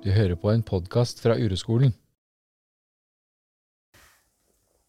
Du 0.00 0.08
hører 0.08 0.32
på 0.40 0.48
en 0.48 0.62
podkast 0.64 1.18
fra 1.20 1.34
Ureskolen. 1.36 1.90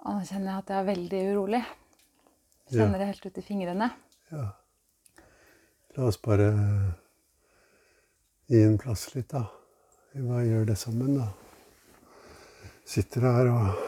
Og 0.08 0.16
nå 0.16 0.22
kjenner 0.24 0.54
jeg 0.54 0.62
at 0.62 0.72
jeg 0.72 0.78
er 0.78 0.88
veldig 0.88 1.20
urolig. 1.34 1.60
Kjenner 2.72 3.04
det 3.04 3.10
helt 3.10 3.28
ut 3.28 3.42
i 3.42 3.44
fingrene. 3.44 3.90
Ja. 4.32 4.46
La 5.98 6.08
oss 6.08 6.22
bare 6.24 6.48
gi 8.48 8.64
en 8.64 8.80
plass 8.80 9.10
litt, 9.12 9.28
da. 9.36 9.44
Vi 10.16 10.24
bare 10.24 10.48
gjør 10.48 10.72
det 10.72 10.80
sammen, 10.80 11.20
da. 11.20 11.28
Sitter 12.88 13.28
her 13.28 13.52
og 13.52 13.88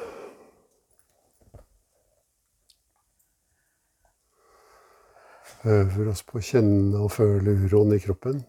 Øver 5.64 6.10
oss 6.12 6.26
på 6.28 6.42
å 6.42 6.44
kjenne 6.44 7.00
og 7.00 7.14
føle 7.16 7.56
uroen 7.64 7.96
i 7.96 8.04
kroppen. 8.04 8.44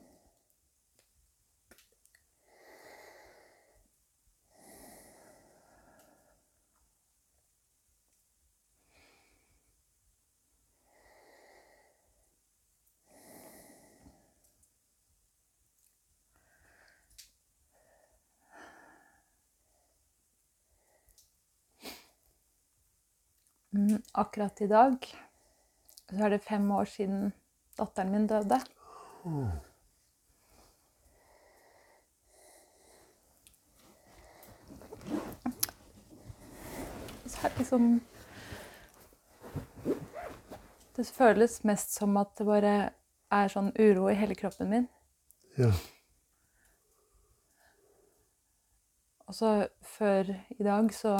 Mm, 23.74 24.02
akkurat 24.14 24.60
i 24.60 24.68
dag 24.70 25.06
så 26.10 26.24
er 26.24 26.34
det 26.34 26.44
fem 26.44 26.70
år 26.70 26.84
siden 26.88 27.32
datteren 27.78 28.12
min 28.12 28.26
døde. 28.30 28.60
Så 37.26 37.38
er 37.42 37.48
det 37.48 37.58
liksom 37.58 38.00
Det 40.96 41.06
føles 41.10 41.64
mest 41.64 41.96
som 41.96 42.16
at 42.16 42.36
det 42.38 42.46
bare 42.46 42.74
er 43.34 43.48
sånn 43.50 43.72
uro 43.74 44.06
i 44.12 44.14
hele 44.14 44.36
kroppen 44.38 44.70
min. 44.70 44.84
Ja. 45.58 45.72
Og 49.26 49.34
så 49.34 49.50
før 49.82 50.30
i 50.54 50.62
dag 50.62 50.92
så 50.94 51.16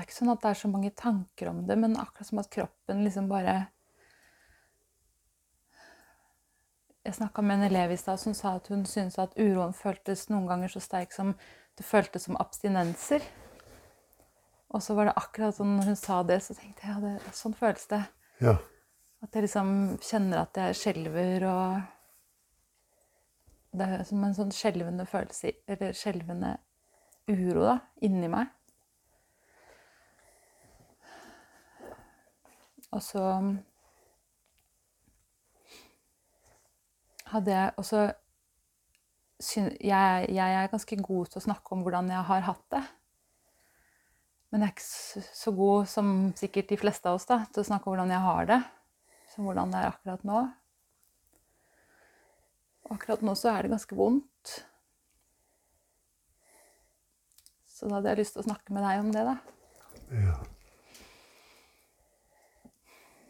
Det 0.00 0.06
er 0.06 0.08
ikke 0.08 0.16
sånn 0.16 0.32
at 0.32 0.40
det 0.40 0.48
er 0.48 0.56
så 0.56 0.68
mange 0.72 0.90
tanker 0.96 1.48
om 1.50 1.56
det, 1.68 1.74
men 1.76 1.98
akkurat 2.00 2.24
som 2.30 2.38
at 2.40 2.46
kroppen 2.48 3.02
liksom 3.04 3.26
bare 3.28 3.66
Jeg 7.04 7.18
snakka 7.18 7.42
med 7.44 7.58
en 7.58 7.66
elev 7.66 7.92
i 7.92 7.98
stad 8.00 8.20
som 8.22 8.32
sa 8.36 8.54
at 8.56 8.70
hun 8.72 8.86
syntes 8.88 9.18
at 9.20 9.36
uroen 9.36 9.74
føltes 9.76 10.22
noen 10.30 10.46
ganger 10.48 10.72
så 10.72 10.80
sterk 10.80 11.12
som 11.12 11.34
det 11.76 11.84
føltes 11.84 12.24
som 12.28 12.38
abstinenser. 12.40 13.24
Og 14.72 14.84
så 14.84 14.96
var 14.96 15.10
det 15.10 15.14
akkurat 15.20 15.56
sånn 15.56 15.74
når 15.76 15.90
hun 15.90 15.98
sa 16.00 16.20
det, 16.28 16.38
så 16.44 16.56
tenkte 16.56 16.86
jeg 16.86 16.94
ja, 16.94 17.00
det, 17.04 17.34
sånn 17.36 17.56
føles 17.58 17.84
det. 17.90 18.00
Ja. 18.40 18.54
At 19.20 19.36
jeg 19.36 19.44
liksom 19.48 19.74
kjenner 20.00 20.46
at 20.46 20.60
jeg 20.62 20.78
skjelver 20.80 21.44
og 21.50 21.80
Det 23.76 23.90
er 23.98 24.06
som 24.08 24.24
en 24.24 24.38
sånn 24.38 24.54
skjelvende 24.54 25.04
følelse, 25.06 25.52
eller 25.68 25.92
skjelvende 25.92 26.54
uro, 27.28 27.68
da, 27.68 27.76
inni 28.00 28.32
meg. 28.32 28.48
Og 32.90 33.02
så 33.04 33.24
hadde 37.30 37.54
jeg 37.54 37.74
også 37.78 38.08
jeg, 39.40 40.26
jeg 40.34 40.54
er 40.54 40.72
ganske 40.72 40.96
god 41.00 41.30
til 41.30 41.40
å 41.40 41.44
snakke 41.46 41.72
om 41.72 41.84
hvordan 41.84 42.10
jeg 42.12 42.26
har 42.28 42.48
hatt 42.48 42.64
det. 42.74 42.82
Men 44.50 44.64
jeg 44.64 44.68
er 44.68 44.74
ikke 44.74 44.84
så, 44.84 45.22
så 45.38 45.52
god 45.54 45.86
som 45.88 46.10
sikkert 46.36 46.72
de 46.72 46.80
fleste 46.80 47.08
av 47.08 47.20
oss 47.20 47.28
da, 47.28 47.44
til 47.48 47.62
å 47.62 47.68
snakke 47.70 47.86
om 47.86 47.94
hvordan 47.94 48.12
jeg 48.12 48.24
har 48.26 48.50
det. 48.50 48.58
Som 49.30 49.46
hvordan 49.46 49.72
det 49.72 49.80
er 49.80 49.92
akkurat 49.92 50.26
nå. 50.26 50.42
Og 52.88 52.96
akkurat 52.96 53.22
nå 53.24 53.36
så 53.38 53.54
er 53.54 53.62
det 53.64 53.72
ganske 53.76 53.96
vondt. 53.96 54.56
Så 57.70 57.88
da 57.88 58.00
hadde 58.00 58.10
jeg 58.12 58.24
lyst 58.24 58.34
til 58.36 58.42
å 58.42 58.48
snakke 58.50 58.74
med 58.74 58.84
deg 58.84 59.04
om 59.06 59.12
det, 59.14 59.28
da. 59.30 59.36
ja. 60.18 60.40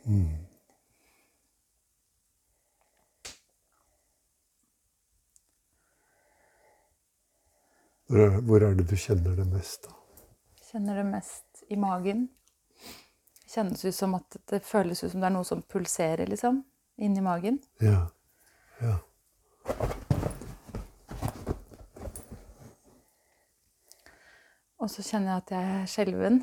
Mm. 0.05 0.47
Hvor 8.11 8.63
er, 8.63 8.75
det 8.75 8.89
du 8.91 8.97
kjenner 8.99 9.37
det 9.39 9.47
mest, 9.53 9.87
da? 9.87 9.95
Kjenner 10.71 10.97
det 10.99 11.05
mest 11.07 11.63
i 11.71 11.77
magen. 11.79 12.25
Kjennes 13.51 13.85
ut 13.85 13.95
som 13.95 14.17
at 14.19 14.37
det 14.51 14.65
føles 14.67 15.05
ut 15.05 15.13
som 15.13 15.23
det 15.23 15.29
er 15.29 15.35
noe 15.37 15.47
som 15.47 15.63
pulserer, 15.63 16.27
liksom. 16.27 16.65
Inni 16.99 17.23
magen. 17.23 17.61
Ja. 17.79 18.09
Ja. 18.81 18.97
Og 24.81 24.91
så 24.91 25.05
kjenner 25.07 25.37
jeg 25.37 25.45
at 25.45 25.55
jeg 25.55 25.71
er 25.77 25.89
skjelven. 25.95 26.43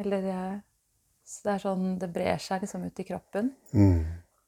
Eller 0.00 0.28
jeg, 0.30 0.58
så 1.26 1.48
det 1.48 1.54
er 1.54 1.62
sånn 1.64 1.86
Det 1.98 2.08
brer 2.14 2.38
seg 2.42 2.62
liksom 2.62 2.86
ut 2.86 3.02
i 3.02 3.06
kroppen. 3.08 3.50
Mm. 3.74 4.04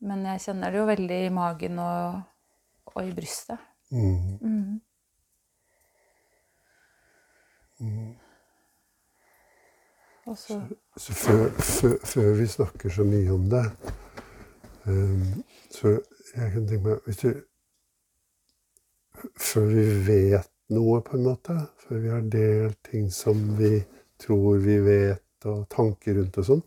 Men 0.09 0.27
jeg 0.31 0.45
kjenner 0.47 0.71
det 0.71 0.79
jo 0.79 0.87
veldig 0.87 1.19
i 1.27 1.33
magen 1.35 1.81
og, 1.83 2.21
og 2.95 3.01
i 3.03 3.15
brystet. 3.17 3.59
Mm. 3.91 4.79
Mm. 7.81 8.15
Og 10.29 10.39
så 10.39 10.61
Så 10.97 11.13
før, 11.15 11.49
før, 11.59 11.97
før 12.05 12.33
vi 12.39 12.47
snakker 12.47 12.95
så 12.95 13.05
mye 13.05 13.33
om 13.33 13.51
det, 13.51 13.65
um, 14.87 15.45
så 15.71 15.89
jeg 16.37 16.53
kan 16.53 16.67
tenke 16.69 16.85
meg 16.85 17.07
hvis 17.07 17.23
du, 17.23 17.31
Før 19.35 19.65
vi 19.67 19.85
vet 20.07 20.51
noe, 20.71 21.01
på 21.03 21.17
en 21.17 21.25
måte, 21.25 21.55
før 21.83 21.99
vi 22.05 22.11
har 22.13 22.27
delt 22.31 22.79
ting 22.87 23.09
som 23.11 23.41
vi 23.59 23.81
tror 24.23 24.61
vi 24.63 24.77
vet, 24.85 25.23
og 25.47 25.69
tanker 25.71 26.19
rundt 26.19 26.39
og 26.41 26.47
sånn 26.49 26.63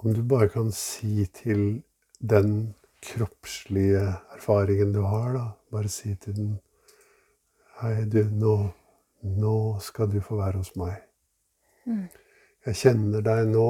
Om 0.00 0.14
du 0.14 0.22
bare 0.22 0.48
kan 0.52 0.70
si 0.72 1.26
til 1.34 1.82
den 2.20 2.74
kroppslige 3.02 4.04
erfaringen 4.36 4.92
du 4.94 5.02
har, 5.02 5.32
da 5.34 5.46
Bare 5.72 5.88
si 5.92 6.14
til 6.14 6.36
den 6.36 6.54
Hei, 7.80 8.04
du, 8.08 8.22
nå, 8.32 8.54
nå 9.20 9.56
skal 9.84 10.08
du 10.08 10.20
få 10.24 10.38
være 10.38 10.62
hos 10.62 10.72
meg. 10.80 10.94
mm. 11.84 12.06
Jeg 12.66 12.78
kjenner 12.80 13.20
deg 13.20 13.50
nå, 13.50 13.66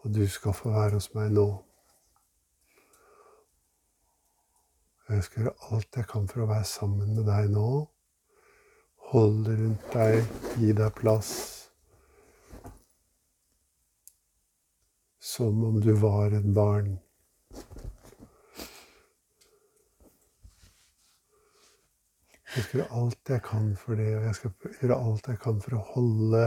og 0.00 0.14
du 0.14 0.22
skal 0.30 0.54
få 0.54 0.70
være 0.70 1.00
hos 1.00 1.10
meg 1.16 1.32
nå. 1.34 1.46
Jeg 5.10 5.26
skal 5.26 5.42
gjøre 5.42 5.74
alt 5.74 5.98
jeg 5.98 6.08
kan 6.08 6.30
for 6.30 6.44
å 6.44 6.46
være 6.48 6.64
sammen 6.70 7.10
med 7.18 7.26
deg 7.26 7.50
nå. 7.52 7.66
Holde 9.10 9.58
rundt 9.58 9.90
deg, 9.92 10.22
gi 10.56 10.70
deg 10.78 10.94
plass. 10.96 11.61
Som 15.22 15.64
om 15.64 15.80
du 15.80 15.92
var 15.92 16.34
et 16.34 16.46
barn. 16.54 16.96
Jeg 22.52 22.64
skal 22.64 22.80
gjøre 22.80 23.00
alt 23.00 23.30
jeg 23.30 23.42
kan 23.46 23.68
for 23.80 23.96
det, 23.96 24.08
og 24.16 24.24
jeg 24.26 24.34
skal 24.34 24.50
gjøre 24.80 24.96
alt 24.98 25.28
jeg 25.30 25.38
kan 25.40 25.60
for 25.62 25.76
å 25.78 25.84
holde 25.94 26.40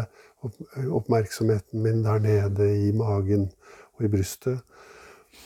oppmerksomheten 0.99 1.81
min 1.81 2.03
der 2.05 2.19
nede 2.21 2.67
i 2.77 2.91
magen 2.93 3.47
og 3.95 4.03
i 4.05 4.09
brystet. 4.11 4.59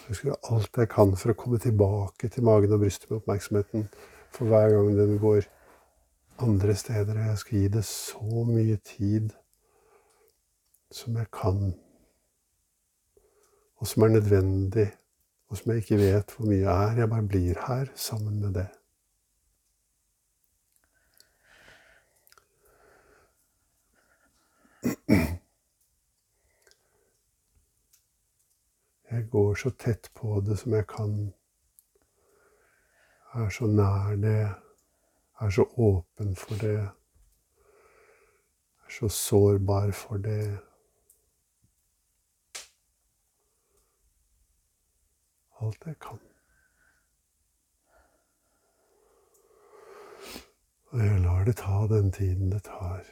Jeg 0.08 0.18
skal 0.18 0.32
gjøre 0.32 0.56
alt 0.56 0.80
jeg 0.82 0.90
kan 0.92 1.14
for 1.22 1.32
å 1.32 1.38
komme 1.40 1.60
tilbake 1.64 2.32
til 2.34 2.48
magen 2.50 2.74
og 2.76 2.82
brystet 2.82 3.12
med 3.12 3.22
oppmerksomheten 3.22 3.86
for 4.36 4.50
hver 4.50 4.74
gang 4.74 4.90
den 4.98 5.14
går 5.22 5.46
andre 6.44 6.76
steder. 6.82 7.22
Jeg 7.30 7.44
skal 7.44 7.60
gi 7.60 7.70
det 7.78 7.86
så 7.88 8.44
mye 8.50 8.80
tid 8.90 9.30
som 10.92 11.22
jeg 11.22 11.30
kan, 11.30 11.72
og 13.80 13.88
som 13.88 14.04
er 14.04 14.08
nødvendig, 14.08 14.92
og 15.48 15.58
som 15.58 15.72
jeg 15.72 15.78
ikke 15.78 15.98
vet 15.98 16.36
hvor 16.36 16.46
mye 16.46 16.66
er. 16.68 16.98
Jeg 17.00 17.10
bare 17.10 17.28
blir 17.28 17.62
her 17.68 17.86
sammen 17.96 18.40
med 18.40 18.54
det. 18.54 18.68
Jeg 29.12 29.30
går 29.32 29.56
så 29.56 29.70
tett 29.70 30.12
på 30.16 30.44
det 30.46 30.60
som 30.60 30.74
jeg 30.74 30.88
kan. 30.88 31.34
Jeg 33.34 33.46
er 33.46 33.50
så 33.50 33.66
nær 33.68 34.16
det. 34.16 34.38
Jeg 35.40 35.48
er 35.48 35.50
så 35.50 35.66
åpen 35.78 36.36
for 36.36 36.56
det. 36.62 36.78
Jeg 36.78 36.86
er 38.86 38.92
så 39.00 39.10
sårbar 39.10 39.92
for 39.92 40.18
det. 40.18 40.69
Alt 45.60 45.86
jeg 45.86 45.96
kan. 46.00 46.20
Og 50.90 51.00
jeg 51.04 51.20
lar 51.22 51.44
det 51.46 51.56
ta 51.60 51.80
den 51.92 52.12
tiden 52.12 52.52
det 52.52 52.64
tar. 52.64 53.04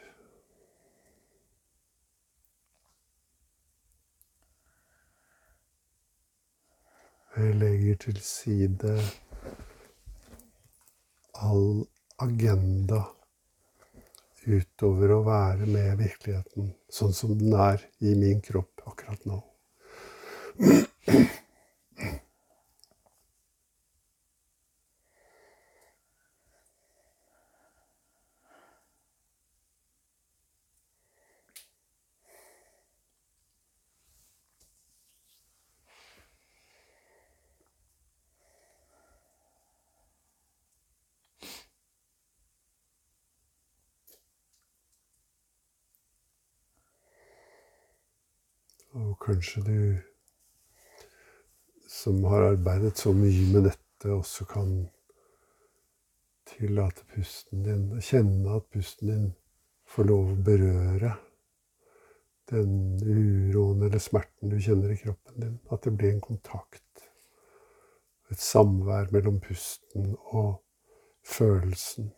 Jeg 7.37 7.55
legger 7.55 7.95
til 8.01 8.21
side 8.25 8.95
all 11.37 11.85
agenda 12.23 13.03
utover 14.47 15.13
å 15.13 15.23
være 15.27 15.67
med 15.69 15.99
virkeligheten 15.99 16.71
sånn 16.89 17.13
som 17.13 17.35
den 17.37 17.53
er 17.53 17.83
i 17.99 18.15
min 18.17 18.41
kropp 18.41 18.87
akkurat 18.89 19.27
nå. 19.29 19.41
Og 48.97 49.17
kanskje 49.37 49.61
du 49.61 49.99
som 51.87 52.23
har 52.23 52.41
arbeidet 52.41 52.97
så 52.97 53.13
mye 53.13 53.53
med 53.53 53.67
dette, 53.69 54.09
også 54.09 54.45
kan 54.49 54.71
tillate 56.47 57.05
pusten 57.13 57.61
din 57.63 58.01
Kjenne 58.01 58.55
at 58.57 58.65
pusten 58.73 59.11
din 59.11 59.27
får 59.85 60.09
lov 60.09 60.31
å 60.31 60.39
berøre 60.49 61.13
den 62.49 62.97
uroen 63.03 63.85
eller 63.85 64.01
smerten 64.01 64.49
du 64.49 64.57
kjenner 64.57 64.95
i 64.95 64.97
kroppen 65.03 65.37
din. 65.43 65.55
At 65.69 65.85
det 65.85 65.93
blir 65.99 66.15
en 66.15 66.23
kontakt. 66.23 67.05
Et 68.31 68.41
samvær 68.41 69.13
mellom 69.13 69.37
pusten 69.43 70.15
og 70.33 70.63
følelsen. 71.21 72.09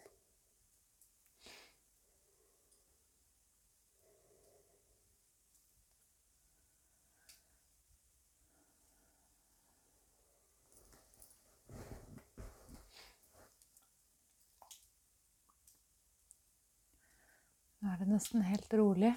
Er 17.99 18.05
det 18.05 18.13
nesten 18.13 18.41
helt 18.47 18.73
rolig. 18.73 19.09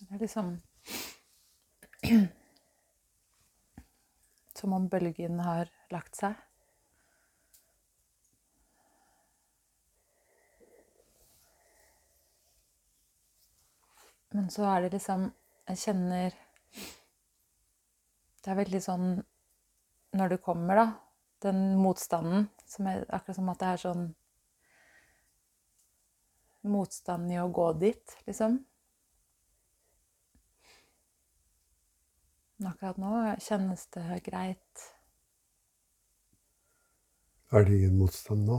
Det 0.00 0.14
er 0.14 0.18
liksom 0.22 0.46
Som 4.60 4.72
om 4.72 4.88
bølgen 4.88 5.40
har 5.44 5.68
lagt 5.92 6.16
seg. 6.16 6.34
Men 14.32 14.48
så 14.48 14.64
er 14.70 14.80
det 14.86 14.92
liksom 14.94 15.26
Jeg 15.68 15.78
kjenner 15.84 16.38
Det 18.40 18.48
er 18.48 18.60
veldig 18.62 18.80
sånn 18.84 19.08
Når 20.16 20.28
det 20.32 20.40
kommer, 20.48 20.80
da, 20.80 20.86
den 21.44 21.76
motstanden 21.82 22.48
som 22.64 22.88
er 22.88 23.04
Akkurat 23.10 23.36
som 23.36 23.52
at 23.52 23.60
det 23.60 23.68
er 23.74 23.84
sånn 23.84 24.08
motstand 26.62 27.30
i 27.32 27.38
å 27.40 27.48
gå 27.52 27.72
dit, 27.80 28.16
liksom. 28.26 28.58
Men 32.60 32.68
akkurat 32.72 32.98
nå 33.00 33.12
kjennes 33.40 33.86
det 33.94 34.20
greit. 34.26 34.82
Er 37.52 37.64
det 37.64 37.78
ingen 37.78 37.96
motstand 37.98 38.44
nå? 38.46 38.58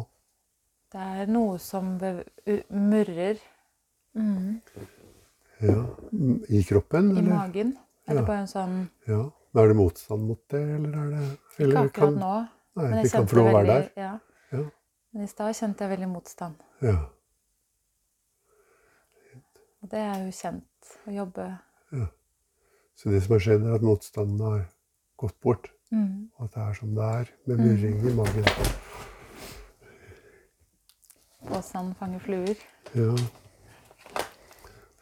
Det 0.91 0.99
er 1.21 1.29
noe 1.31 1.59
som 1.63 1.93
bev- 2.01 2.25
murrer 2.69 3.37
mm, 4.17 4.57
Ja. 5.61 5.85
I 6.49 6.63
kroppen? 6.67 7.11
i 7.15 7.19
eller? 7.19 7.29
magen. 7.29 7.77
Eller 8.07 8.21
Ja. 8.21 8.27
bare 8.27 8.39
en 8.39 8.47
sånn 8.47 8.89
Ja. 9.07 9.31
Er 9.53 9.67
det 9.67 9.75
motstand 9.75 10.27
mot 10.27 10.47
det, 10.49 10.59
eller 10.61 10.97
er 10.97 11.09
det 11.11 11.39
Ikke 11.59 11.77
akkurat 11.77 11.93
kan- 11.93 12.19
nå, 12.19 12.47
Nei, 12.75 12.89
men 12.89 12.93
jeg 13.03 13.11
kjente 13.11 13.35
veldig 13.35 13.91
ja. 13.97 14.19
Ja. 14.51 14.63
Men 15.13 15.23
i 15.23 15.27
stad 15.27 15.55
kjente 15.55 15.77
jeg 15.79 15.89
veldig 15.99 16.07
motstand. 16.09 16.55
Ja. 16.81 17.09
Og 19.81 19.89
det 19.91 19.99
er 19.99 20.23
jo 20.25 20.31
kjent 20.31 20.95
å 21.07 21.11
jobbe 21.15 21.47
Ja. 21.91 22.05
Så 22.95 23.09
det 23.09 23.23
som 23.23 23.33
har 23.33 23.39
skjedd, 23.41 23.63
er 23.65 23.75
at 23.75 23.81
motstanden 23.81 24.41
har 24.45 24.65
gått 25.17 25.39
bort. 25.41 25.71
mm. 25.91 26.29
Og 26.37 26.43
at 26.45 26.53
det 26.53 26.61
er 26.61 26.73
som 26.73 26.95
det 26.95 27.03
er, 27.03 27.31
med 27.47 27.57
murring 27.57 27.97
i 28.07 28.13
magen. 28.15 28.45
Åsan 31.51 31.93
fanger 31.95 32.19
fluer. 32.19 32.55
Ja. 32.95 33.15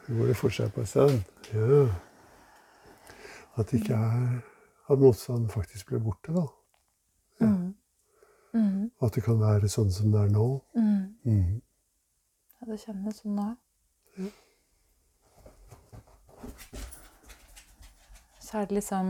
Så 0.06 0.14
går 0.16 0.28
det 0.32 0.38
for 0.38 0.50
seg 0.50 0.72
på 0.74 0.86
seg. 0.88 1.20
Ja. 1.54 1.82
At 3.58 3.68
det 3.72 3.82
ikke 3.82 3.94
er 3.96 4.40
At 4.90 4.98
motstanden 4.98 5.50
faktisk 5.54 5.92
ble 5.92 6.00
borte, 6.02 6.34
da. 6.34 6.48
Ja. 7.42 7.46
Mm. 7.46 7.76
Mm. 8.54 8.92
At 9.02 9.14
det 9.14 9.22
kan 9.24 9.38
være 9.40 9.68
sånn 9.70 9.92
som 9.94 10.10
det 10.12 10.24
er 10.24 10.32
nå. 10.34 10.46
Mm. 10.74 11.04
Mm. 11.26 11.60
Ja, 12.58 12.66
det 12.72 12.80
kjennes 12.82 13.20
sånn 13.22 13.36
nå. 13.38 13.52
Så 18.50 18.58
er 18.58 18.66
det 18.66 18.80
liksom 18.80 19.10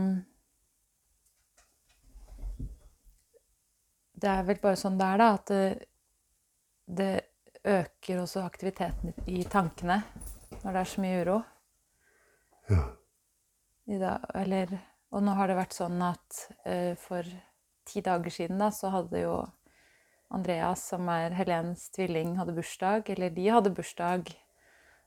Det 4.20 4.28
er 4.28 4.42
vel 4.44 4.58
bare 4.60 4.76
sånn 4.76 4.98
det 5.00 5.06
er, 5.06 5.20
da, 5.20 5.28
at 5.38 5.48
det, 5.48 5.84
det 6.84 7.12
øker 7.64 8.18
også 8.20 8.42
aktiviteten 8.44 9.14
i 9.32 9.46
tankene 9.48 10.02
når 10.60 10.74
det 10.74 10.80
er 10.80 10.90
så 10.90 11.00
mye 11.00 11.20
uro. 11.24 11.36
Ja. 12.68 12.82
Dag, 14.02 14.26
eller, 14.42 14.74
og 15.08 15.24
nå 15.24 15.36
har 15.38 15.48
det 15.48 15.56
vært 15.56 15.76
sånn 15.78 16.02
at 16.04 16.42
uh, 16.66 16.92
for 17.00 17.24
ti 17.88 18.02
dager 18.04 18.34
siden 18.34 18.60
da, 18.60 18.68
så 18.76 18.92
hadde 18.92 19.22
jo 19.22 19.38
Andreas, 20.36 20.84
som 20.92 21.08
er 21.10 21.32
Helens 21.38 21.86
tvilling, 21.96 22.36
hadde 22.36 22.58
bursdag. 22.58 23.08
Eller 23.10 23.32
de 23.34 23.48
hadde 23.48 23.72
bursdag. 23.74 24.28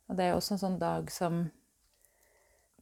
Og 0.09 0.17
det 0.17 0.25
er 0.25 0.33
jo 0.33 0.41
også 0.41 0.57
en 0.57 0.63
sånn 0.65 0.79
dag 0.81 1.13
som 1.13 1.45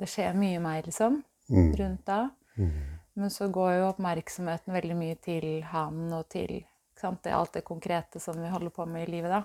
Det 0.02 0.08
skjer 0.10 0.34
mye 0.34 0.56
i 0.58 0.64
meg, 0.64 0.88
liksom, 0.88 1.20
Mhm. 1.52 1.76
rundt 1.80 2.06
da. 2.08 2.30
Mm. 2.58 2.72
Men 3.14 3.30
så 3.30 3.48
går 3.52 3.74
jo 3.74 3.88
oppmerksomheten 3.90 4.74
veldig 4.74 4.96
mye 4.96 5.16
til 5.20 5.62
han 5.68 6.14
og 6.16 6.30
til 6.32 6.62
sant, 6.96 7.24
det, 7.24 7.34
alt 7.34 7.54
det 7.54 7.64
konkrete 7.68 8.20
som 8.22 8.38
vi 8.40 8.50
holder 8.50 8.70
på 8.74 8.86
med 8.86 9.08
i 9.08 9.12
livet, 9.12 9.32
da. 9.32 9.44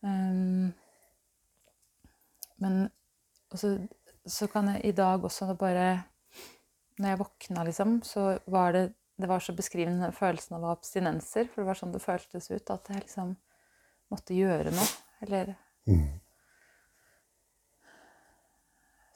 Um, 0.00 0.72
men 2.62 2.88
også, 3.50 3.72
så 4.26 4.46
kan 4.46 4.68
jeg 4.68 4.84
i 4.84 4.92
dag 4.92 5.24
også 5.24 5.54
bare 5.58 6.04
Når 6.98 7.08
jeg 7.08 7.18
våkna, 7.18 7.64
liksom, 7.64 8.02
så 8.02 8.38
var 8.46 8.72
det 8.72 8.94
det 9.18 9.26
var 9.28 9.38
så 9.42 9.52
beskrivende 9.52 10.12
følelsen 10.12 10.56
av 10.56 10.64
abstinenser. 10.70 11.48
For 11.50 11.62
det 11.62 11.66
var 11.66 11.78
sånn 11.78 11.92
det 11.94 12.02
føltes 12.02 12.50
ut, 12.50 12.70
at 12.70 12.88
jeg 12.88 13.00
liksom 13.02 13.36
måtte 14.10 14.34
gjøre 14.34 14.70
noe. 14.70 14.86
Eller 15.22 15.54
Mhm. 15.86 16.20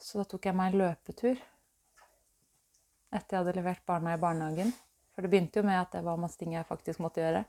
Så 0.03 0.19
da 0.19 0.27
tok 0.27 0.49
jeg 0.49 0.55
meg 0.57 0.73
en 0.73 0.81
løpetur 0.81 1.37
etter 3.13 3.35
jeg 3.35 3.43
hadde 3.43 3.53
levert 3.55 3.83
barna 3.87 4.15
i 4.15 4.19
barnehagen. 4.19 4.71
For 5.13 5.23
det 5.23 5.29
begynte 5.29 5.61
jo 5.61 5.67
med 5.67 5.77
at 5.77 5.93
det 5.93 6.01
var 6.03 6.19
masse 6.19 6.39
ting 6.39 6.55
jeg 6.55 6.65
faktisk 6.65 7.03
måtte 7.03 7.21
gjøre. 7.21 7.43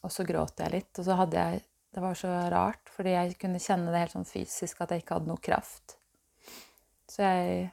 Og 0.00 0.12
så 0.12 0.24
gråt 0.26 0.60
jeg 0.60 0.74
litt, 0.74 0.90
og 0.98 1.06
så 1.06 1.18
hadde 1.22 1.44
jeg 1.48 1.66
Det 1.90 1.98
var 1.98 2.14
så 2.14 2.28
rart, 2.52 2.86
fordi 2.94 3.10
jeg 3.16 3.32
kunne 3.34 3.58
kjenne 3.58 3.90
det 3.90 3.98
helt 4.04 4.12
sånn 4.12 4.28
fysisk 4.28 4.78
at 4.84 4.92
jeg 4.94 5.02
ikke 5.02 5.16
hadde 5.16 5.26
noe 5.26 5.42
kraft. 5.42 5.96
Så 7.10 7.24
jeg 7.24 7.64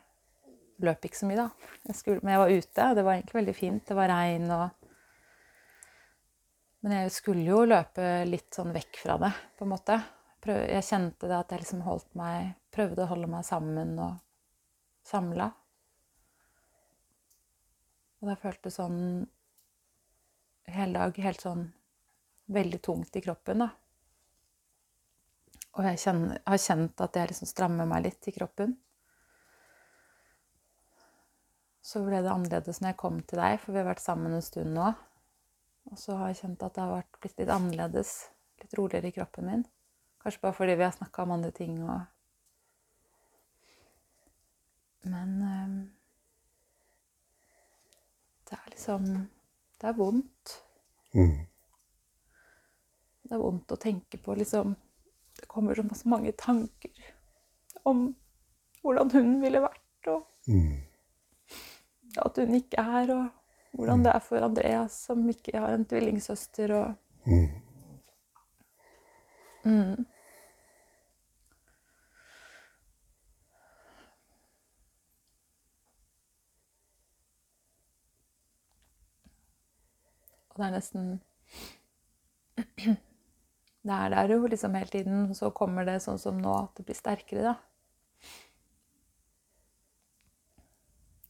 løp 0.81 1.05
ikke 1.05 1.19
så 1.19 1.29
mye, 1.29 1.43
da. 1.43 1.69
Jeg 1.85 1.99
skulle, 1.99 2.23
men 2.23 2.33
jeg 2.33 2.41
var 2.41 2.53
ute, 2.55 2.87
og 2.87 2.97
det 2.97 3.03
var 3.05 3.13
egentlig 3.13 3.37
veldig 3.37 3.55
fint. 3.59 3.83
Det 3.85 3.97
var 3.99 4.09
regn 4.09 4.49
og 4.55 4.65
Men 6.81 6.95
jeg 6.95 7.13
skulle 7.13 7.45
jo 7.45 7.61
løpe 7.69 8.09
litt 8.25 8.57
sånn 8.57 8.73
vekk 8.73 9.03
fra 9.03 9.19
det, 9.21 9.31
på 9.57 9.67
en 9.67 9.73
måte. 9.75 10.01
Prøv, 10.43 10.59
jeg 10.69 10.85
kjente 10.85 11.29
det 11.29 11.37
at 11.37 11.53
jeg 11.53 11.63
liksom 11.63 11.83
holdt 11.87 12.09
meg 12.17 12.53
Prøvde 12.77 13.07
å 13.07 13.09
holde 13.09 13.29
meg 13.31 13.45
sammen 13.47 13.95
og 13.97 14.19
samla. 15.07 15.47
Og 18.21 18.29
da 18.29 18.35
føltes 18.37 18.75
sånn 18.77 18.99
hele 20.69 20.99
dag 20.99 21.17
helt 21.23 21.41
sånn 21.41 21.63
veldig 22.53 22.79
tungt 22.85 23.17
i 23.17 23.23
kroppen, 23.23 23.63
da. 23.63 23.69
Og 25.77 25.87
jeg 25.87 26.03
kjenner, 26.03 26.43
har 26.45 26.61
kjent 26.61 27.01
at 27.01 27.17
jeg 27.17 27.31
liksom 27.31 27.49
strammer 27.49 27.89
meg 27.89 28.05
litt 28.05 28.29
i 28.29 28.35
kroppen. 28.35 28.77
så 31.87 32.01
ble 32.03 32.19
det 32.19 32.31
annerledes 32.31 32.81
når 32.81 32.91
jeg 32.91 32.99
kom 32.99 33.19
til 33.23 33.39
deg, 33.39 33.61
for 33.63 33.71
vi 33.71 33.79
har 33.79 33.87
vært 33.87 34.03
sammen 34.03 34.33
en 34.35 34.43
stund 34.43 34.73
nå. 34.75 34.89
Og 35.87 35.99
så 36.01 36.17
har 36.19 36.33
jeg 36.33 36.41
kjent 36.41 36.65
at 36.67 36.75
det 36.75 36.83
har 36.83 37.05
blitt 37.21 37.37
litt 37.39 37.51
annerledes, 37.53 38.13
litt 38.59 38.73
roligere 38.75 39.07
i 39.07 39.15
kroppen 39.15 39.47
min. 39.47 39.63
Kanskje 40.27 40.41
bare 40.41 40.53
fordi 40.53 40.73
vi 40.75 40.83
har 40.83 40.91
snakka 40.91 41.23
om 41.23 41.31
andre 41.31 41.51
ting 41.55 41.77
og 41.87 41.99
Men 45.07 45.29
um, 45.41 45.75
det 48.49 48.57
er 48.57 48.65
liksom 48.69 49.05
Det 49.79 49.87
er 49.87 49.93
vondt. 49.95 50.51
Mm. 51.13 51.37
Det 53.23 53.37
er 53.37 53.39
vondt 53.39 53.71
å 53.71 53.77
tenke 53.79 54.17
på, 54.19 54.35
liksom 54.35 54.73
Det 55.39 55.47
kommer 55.47 55.79
så 55.95 56.09
mange 56.11 56.31
tanker 56.35 56.91
om 57.85 58.09
hvordan 58.83 59.11
hun 59.11 59.41
ville 59.41 59.61
vært, 59.63 60.07
og 60.07 60.27
Mm. 60.47 60.81
at 62.25 62.35
hun 62.35 62.55
ikke 62.55 62.77
er, 62.83 63.13
og 63.15 63.29
hvordan 63.79 64.03
det 64.03 64.11
er 64.15 64.19
for 64.19 64.43
Andreas 64.43 64.91
som 65.07 65.29
ikke 65.29 65.59
har 65.59 65.73
en 65.73 65.85
tvillingsøster, 65.85 66.75
og 66.75 66.95
Mm. 67.25 67.63
Og 80.57 80.61
det 80.63 80.67
er 80.67 80.73
nesten 80.73 81.09
Det 83.87 83.93
er 83.95 84.09
der 84.11 84.31
jo 84.33 84.47
liksom 84.49 84.73
hele 84.75 84.89
tiden, 84.91 85.19
og 85.29 85.35
så 85.37 85.51
kommer 85.55 85.85
det 85.87 85.99
sånn 86.03 86.17
som 86.19 86.39
nå, 86.41 86.53
at 86.65 86.73
det 86.79 86.83
blir 86.87 86.97
sterkere, 86.97 87.43
da. 87.53 87.53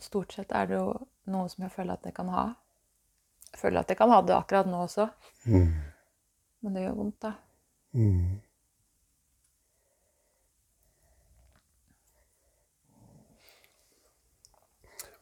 Stort 0.01 0.31
sett 0.33 0.55
er 0.55 0.69
det 0.71 0.79
jo 0.79 0.87
noe 1.29 1.51
som 1.51 1.65
jeg 1.67 1.73
føler 1.75 1.99
at 1.99 2.07
jeg 2.07 2.15
kan 2.17 2.31
ha. 2.33 2.45
Jeg 3.51 3.59
føler 3.61 3.83
at 3.83 3.91
jeg 3.91 3.99
kan 3.99 4.09
ha 4.15 4.21
det 4.25 4.33
akkurat 4.37 4.69
nå 4.71 4.79
også, 4.87 5.09
Mm. 5.45 5.75
men 6.63 6.73
det 6.73 6.85
gjør 6.87 6.95
vondt, 7.01 7.19
da. 7.27 7.33
Mm. 7.93 8.39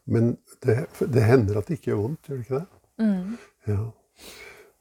Men 0.04 0.36
det, 0.62 0.86
det 1.12 1.22
hender 1.26 1.58
at 1.58 1.66
det 1.68 1.78
ikke 1.80 1.90
gjør 1.92 2.02
vondt, 2.04 2.28
gjør 2.28 2.36
det 2.38 2.44
ikke 2.46 2.60
det? 2.60 2.66
Mm. 3.02 3.38
Ja. 3.66 3.90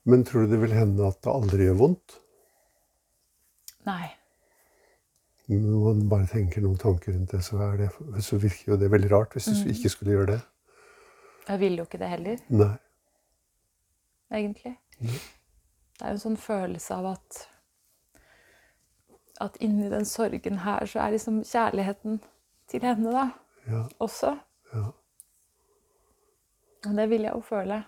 Men 0.05 0.23
tror 0.27 0.45
du 0.45 0.51
det 0.53 0.61
vil 0.61 0.75
hende 0.77 1.07
at 1.07 1.21
det 1.25 1.31
aldri 1.33 1.65
gjør 1.65 1.79
vondt? 1.79 2.19
Nei. 3.85 4.09
Når 5.49 5.81
man 5.85 6.03
bare 6.09 6.27
tenker 6.29 6.61
noen 6.65 6.77
tanker 6.81 7.13
rundt 7.13 7.31
det, 7.35 7.43
så, 7.45 7.57
er 7.61 7.77
det, 7.83 7.89
så 8.25 8.37
virker 8.41 8.71
jo 8.73 8.77
det 8.81 8.89
veldig 8.93 9.11
rart 9.11 9.33
hvis 9.37 9.45
du 9.51 9.69
ikke 9.69 9.91
skulle 9.93 10.15
gjøre 10.15 10.31
det. 10.35 10.39
Jeg 11.47 11.59
vil 11.61 11.75
jo 11.77 11.83
ikke 11.85 11.99
det 12.01 12.07
heller, 12.09 12.39
Nei. 12.49 12.71
egentlig. 14.33 14.71
Det 14.97 16.01
er 16.01 16.09
jo 16.09 16.15
en 16.17 16.23
sånn 16.23 16.39
følelse 16.41 16.95
av 16.97 17.11
at 17.11 17.43
at 19.43 19.57
inni 19.59 19.89
den 19.91 20.05
sorgen 20.07 20.61
her, 20.63 20.85
så 20.87 21.01
er 21.03 21.11
liksom 21.11 21.41
kjærligheten 21.43 22.21
til 22.71 22.85
henne, 22.87 23.11
da, 23.11 23.25
Ja, 23.67 23.81
også. 23.99 24.31
ja. 24.73 24.85
Og 26.87 26.95
det 26.95 27.09
vil 27.09 27.25
jeg 27.27 27.33
jo 27.35 27.41
føle. 27.43 27.81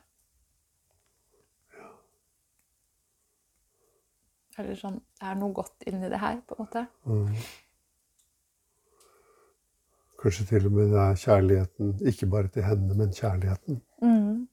Eller 4.58 4.78
sånn 4.78 5.00
Det 5.20 5.30
er 5.30 5.36
noe 5.38 5.54
godt 5.54 5.86
inni 5.90 6.10
det 6.10 6.20
her, 6.22 6.40
på 6.48 6.58
en 6.58 6.66
måte. 6.66 6.86
Mm. 7.06 7.34
Kanskje 10.18 10.46
til 10.50 10.66
og 10.66 10.74
med 10.74 10.94
det 10.94 11.02
er 11.02 11.20
kjærligheten, 11.24 11.92
ikke 12.10 12.30
bare 12.34 12.50
til 12.54 12.66
henne, 12.66 12.96
men 12.98 13.14
kjærligheten. 13.14 13.82
Mm. 14.02 14.48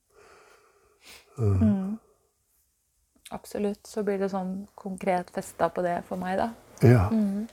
Uh. 1.39 1.63
Mm. 1.63 1.95
Absolutt. 3.33 3.87
Så 3.89 4.05
blir 4.05 4.21
det 4.21 4.29
sånn 4.33 4.67
konkret 4.77 5.33
festa 5.35 5.71
på 5.73 5.83
det 5.83 6.03
for 6.09 6.21
meg, 6.21 6.37
da. 6.39 6.51
Ja. 6.85 7.09
Mm. 7.09 7.49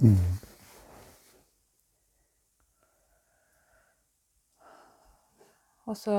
Mm. 0.00 0.38
Og 5.90 5.98
så 5.98 6.16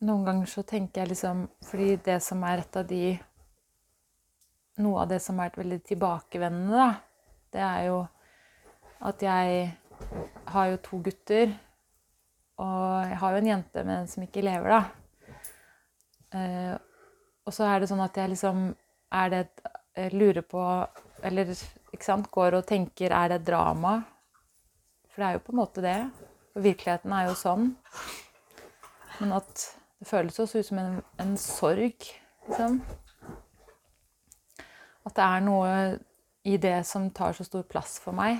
noen 0.00 0.24
ganger 0.24 0.48
så 0.48 0.62
tenker 0.64 1.02
jeg 1.02 1.12
liksom 1.12 1.44
Fordi 1.68 1.96
det 2.04 2.16
som 2.24 2.42
er 2.48 2.62
et 2.62 2.78
av 2.80 2.86
de 2.88 3.18
Noe 4.80 5.04
av 5.04 5.10
det 5.10 5.20
som 5.22 5.38
har 5.38 5.50
vært 5.50 5.60
veldig 5.60 5.80
tilbakevendende, 5.88 6.76
da, 6.76 7.26
det 7.52 7.64
er 7.66 7.82
jo 7.88 7.98
at 9.08 9.22
jeg 9.24 9.66
har 10.52 10.70
jo 10.70 10.80
to 10.84 11.00
gutter. 11.04 11.52
Og 12.60 13.08
jeg 13.08 13.18
har 13.22 13.32
jo 13.32 13.40
en 13.40 13.50
jente 13.50 13.84
med 13.86 14.02
en 14.02 14.08
som 14.10 14.24
ikke 14.24 14.44
lever, 14.44 14.76
da. 14.76 14.82
Eh, 16.36 16.74
og 17.48 17.54
så 17.56 17.66
er 17.66 17.80
det 17.80 17.88
sånn 17.90 18.02
at 18.04 18.14
jeg 18.20 18.30
liksom 18.30 18.58
Er 19.10 19.30
det 19.32 19.38
et 19.98 20.12
lurer 20.14 20.44
på 20.46 20.60
Eller 21.26 21.48
ikke 21.50 22.06
sant, 22.06 22.28
går 22.30 22.54
og 22.60 22.68
tenker 22.68 23.10
Er 23.10 23.32
det 23.32 23.40
drama? 23.48 23.96
For 25.10 25.18
det 25.18 25.26
er 25.26 25.34
jo 25.34 25.42
på 25.48 25.54
en 25.56 25.58
måte 25.58 25.82
det. 25.82 25.96
For 26.52 26.62
virkeligheten 26.62 27.12
er 27.16 27.26
jo 27.26 27.34
sånn. 27.38 27.64
Men 29.18 29.34
at 29.40 29.64
det 29.98 30.06
føles 30.08 30.38
også 30.38 30.62
ut 30.62 30.68
som 30.68 30.78
en, 30.80 31.00
en 31.18 31.34
sorg, 31.36 32.06
liksom. 32.46 32.78
At 35.10 35.16
det 35.18 35.26
er 35.26 35.42
noe 35.42 35.70
i 36.46 36.56
det 36.62 36.78
som 36.86 37.08
tar 37.10 37.34
så 37.34 37.44
stor 37.44 37.64
plass 37.66 37.98
for 37.98 38.14
meg. 38.14 38.38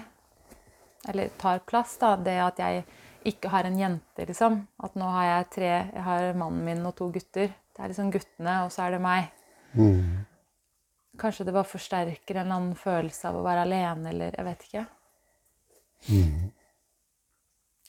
Eller 1.10 1.32
tar 1.40 1.64
plass, 1.66 1.96
da. 1.98 2.14
Det 2.14 2.36
at 2.38 2.60
jeg 2.62 2.84
ikke 3.26 3.50
har 3.50 3.66
en 3.66 3.78
jente, 3.78 4.26
liksom. 4.28 4.60
At 4.78 4.94
nå 4.94 5.08
har 5.10 5.26
jeg 5.26 5.48
tre 5.56 5.70
Jeg 5.70 6.04
har 6.06 6.32
mannen 6.38 6.64
min 6.64 6.86
og 6.86 6.94
to 6.96 7.10
gutter. 7.10 7.50
Det 7.50 7.82
er 7.82 7.90
liksom 7.90 8.12
guttene, 8.14 8.54
og 8.64 8.70
så 8.72 8.86
er 8.86 8.94
det 8.94 9.00
meg. 9.02 9.32
Mm. 9.74 10.22
Kanskje 11.20 11.44
det 11.48 11.54
bare 11.56 11.68
forsterker 11.68 12.38
en 12.38 12.46
eller 12.46 12.56
annen 12.56 12.78
følelse 12.78 13.28
av 13.28 13.40
å 13.40 13.44
være 13.44 13.66
alene, 13.66 14.12
eller 14.12 14.36
jeg 14.36 14.46
vet 14.46 14.66
ikke. 14.68 14.84
Mm. 16.08 16.50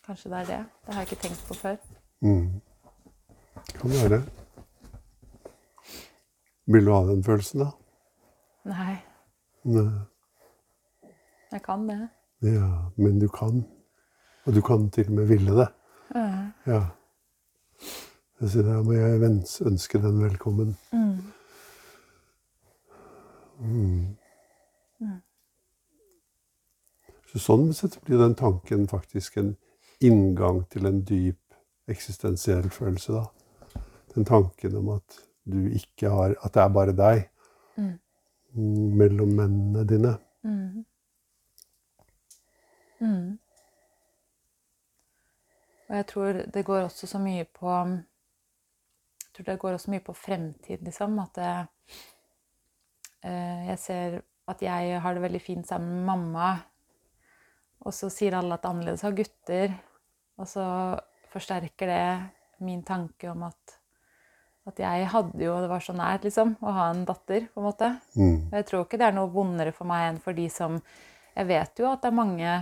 Kanskje 0.07 0.31
det 0.33 0.39
er 0.39 0.49
det. 0.49 0.61
Det 0.85 0.95
har 0.95 1.03
jeg 1.05 1.11
ikke 1.11 1.27
tenkt 1.27 1.45
på 1.47 1.59
før. 1.59 1.77
Mm. 2.25 2.61
Kan 3.77 3.93
være 3.93 4.17
det. 4.17 4.23
Vil 6.71 6.85
du 6.87 6.91
ha 6.95 7.03
den 7.05 7.23
følelsen, 7.23 7.65
da? 7.65 7.71
Nei, 8.63 8.97
Nei. 9.63 10.05
jeg 11.51 11.61
kan 11.65 11.87
det. 11.89 12.09
Ja, 12.45 12.91
men 12.97 13.19
du 13.19 13.27
kan. 13.27 13.63
Og 14.45 14.53
du 14.53 14.61
kan 14.61 14.89
til 14.93 15.07
og 15.09 15.15
med 15.17 15.25
ville 15.29 15.55
det. 15.57 15.67
Ja. 16.15 16.51
Ja. 16.67 16.81
Så 18.41 18.61
da 18.65 18.81
må 18.85 18.93
jeg 18.93 19.21
ønske 19.65 20.01
den 20.01 20.21
velkommen. 20.21 20.75
Mm. 20.93 21.17
Mm. 23.59 24.17
Mm. 24.99 25.19
Så 27.31 27.41
sånn 27.41 27.67
sett 27.73 27.99
blir 28.05 28.21
den 28.21 28.37
tanken 28.37 28.87
faktisk 28.89 29.37
en 29.37 29.55
inngang 30.01 30.63
til 30.69 30.85
en 30.89 31.01
dyp 31.05 31.37
eksistensiell 31.89 32.69
følelse, 32.69 33.21
da. 33.21 33.81
Den 34.15 34.25
tanken 34.25 34.77
om 34.77 34.89
at 34.97 35.21
du 35.45 35.65
ikke 35.69 36.09
har 36.11 36.35
At 36.43 36.53
det 36.53 36.61
er 36.61 36.73
bare 36.73 36.93
deg 36.93 37.21
Mm. 37.25 37.30
Mellom 38.53 39.35
mennene 39.37 39.83
dine. 39.87 40.15
Mm. 40.43 40.85
Mm. 43.01 43.37
Og 45.89 45.95
jeg 45.95 46.07
tror 46.07 46.41
det 46.53 46.65
går 46.65 46.85
også 46.85 47.07
så 47.09 47.19
mye 47.19 47.43
på 47.43 47.67
Jeg 47.71 49.35
tror 49.35 49.47
det 49.47 49.59
går 49.59 49.77
også 49.77 49.91
mye 49.91 50.03
på 50.03 50.13
fremtid, 50.13 50.83
liksom. 50.83 51.19
At 51.19 51.35
det, 51.35 51.53
eh, 53.23 53.67
jeg 53.69 53.79
ser 53.79 54.21
at 54.51 54.61
jeg 54.61 54.99
har 55.01 55.13
det 55.13 55.23
veldig 55.23 55.41
fint 55.41 55.67
sammen 55.67 55.89
med 55.95 56.05
mamma. 56.05 56.49
Og 57.81 57.93
så 57.95 58.09
sier 58.13 58.35
alle 58.37 58.53
at 58.57 58.63
det 58.63 58.69
annerledes 58.69 59.05
har 59.05 59.15
gutter. 59.15 59.75
Og 60.37 60.47
så 60.49 60.65
forsterker 61.31 61.87
det 61.87 62.65
min 62.65 62.83
tanke 62.83 63.31
om 63.31 63.43
at, 63.47 63.77
at 64.69 64.77
jeg 64.77 65.07
hadde 65.09 65.41
jo 65.41 65.55
Det 65.63 65.69
var 65.71 65.81
så 65.81 65.93
nært, 65.97 66.25
liksom, 66.27 66.53
å 66.61 66.73
ha 66.75 66.89
en 66.91 67.05
datter, 67.05 67.47
på 67.53 67.61
en 67.61 67.65
måte. 67.65 67.87
Mm. 68.13 68.35
Og 68.51 68.59
jeg 68.59 68.67
tror 68.69 68.85
ikke 68.85 68.99
det 69.01 69.07
er 69.07 69.15
noe 69.17 69.31
vondere 69.33 69.73
for 69.73 69.89
meg 69.89 70.09
enn 70.09 70.21
for 70.21 70.37
de 70.37 70.49
som 70.53 70.77
Jeg 71.31 71.47
vet 71.47 71.79
jo 71.79 71.87
at 71.87 72.03
det 72.03 72.11
er 72.11 72.17
mange 72.17 72.53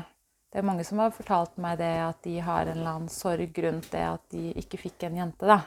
det 0.50 0.62
er 0.62 0.66
mange 0.66 0.84
som 0.86 0.98
har 0.98 1.12
fortalt 1.14 1.60
meg 1.62 1.78
det, 1.78 1.92
at 2.02 2.24
de 2.26 2.40
har 2.42 2.66
en 2.66 2.74
eller 2.74 2.96
annen 2.96 3.12
sorg 3.14 3.58
rundt 3.62 3.92
det 3.94 4.02
at 4.02 4.24
de 4.34 4.48
ikke 4.58 4.80
fikk 4.82 5.06
en 5.06 5.20
jente, 5.20 5.46
da. 5.46 5.60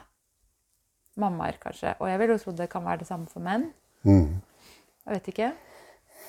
Mammaer, 1.23 1.55
kanskje. 1.61 1.93
Og 2.01 2.09
jeg 2.11 2.19
vil 2.19 2.33
jo 2.33 2.39
tro 2.41 2.53
det 2.57 2.67
kan 2.71 2.83
være 2.83 3.03
det 3.03 3.07
samme 3.07 3.29
for 3.31 3.45
menn. 3.45 3.69
Mm. 4.03 4.41
Jeg 5.05 5.15
vet 5.15 5.29
ikke. 5.31 5.49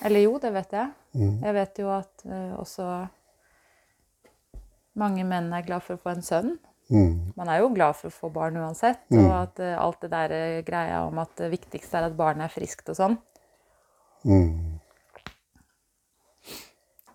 Eller 0.07 0.23
jo, 0.23 0.37
det 0.39 0.53
vet 0.55 0.75
jeg. 0.77 0.93
Mm. 1.15 1.35
Jeg 1.43 1.57
vet 1.57 1.81
jo 1.83 1.91
at 1.91 2.25
uh, 2.29 2.55
også 2.61 2.87
mange 5.03 5.27
menn 5.27 5.51
er 5.51 5.67
glad 5.67 5.83
for 5.83 5.97
å 5.97 6.03
få 6.05 6.13
en 6.15 6.23
sønn. 6.23 6.55
Mm. 6.93 7.33
Man 7.35 7.49
er 7.49 7.63
jo 7.63 7.71
glad 7.73 7.97
for 7.97 8.11
å 8.11 8.15
få 8.15 8.29
barn 8.33 8.59
uansett. 8.61 9.01
Mm. 9.09 9.23
Og 9.23 9.33
at 9.39 9.61
uh, 9.63 9.73
alt 9.81 10.05
det 10.05 10.11
der 10.13 10.35
uh, 10.35 10.63
greia 10.67 11.03
om 11.07 11.21
at 11.23 11.33
det 11.39 11.51
viktigste 11.53 11.99
er 11.99 12.09
at 12.09 12.17
barnet 12.17 12.47
er 12.47 12.53
friskt 12.53 12.91
og 12.93 12.99
sånn. 12.99 13.17
Mm. 14.25 14.81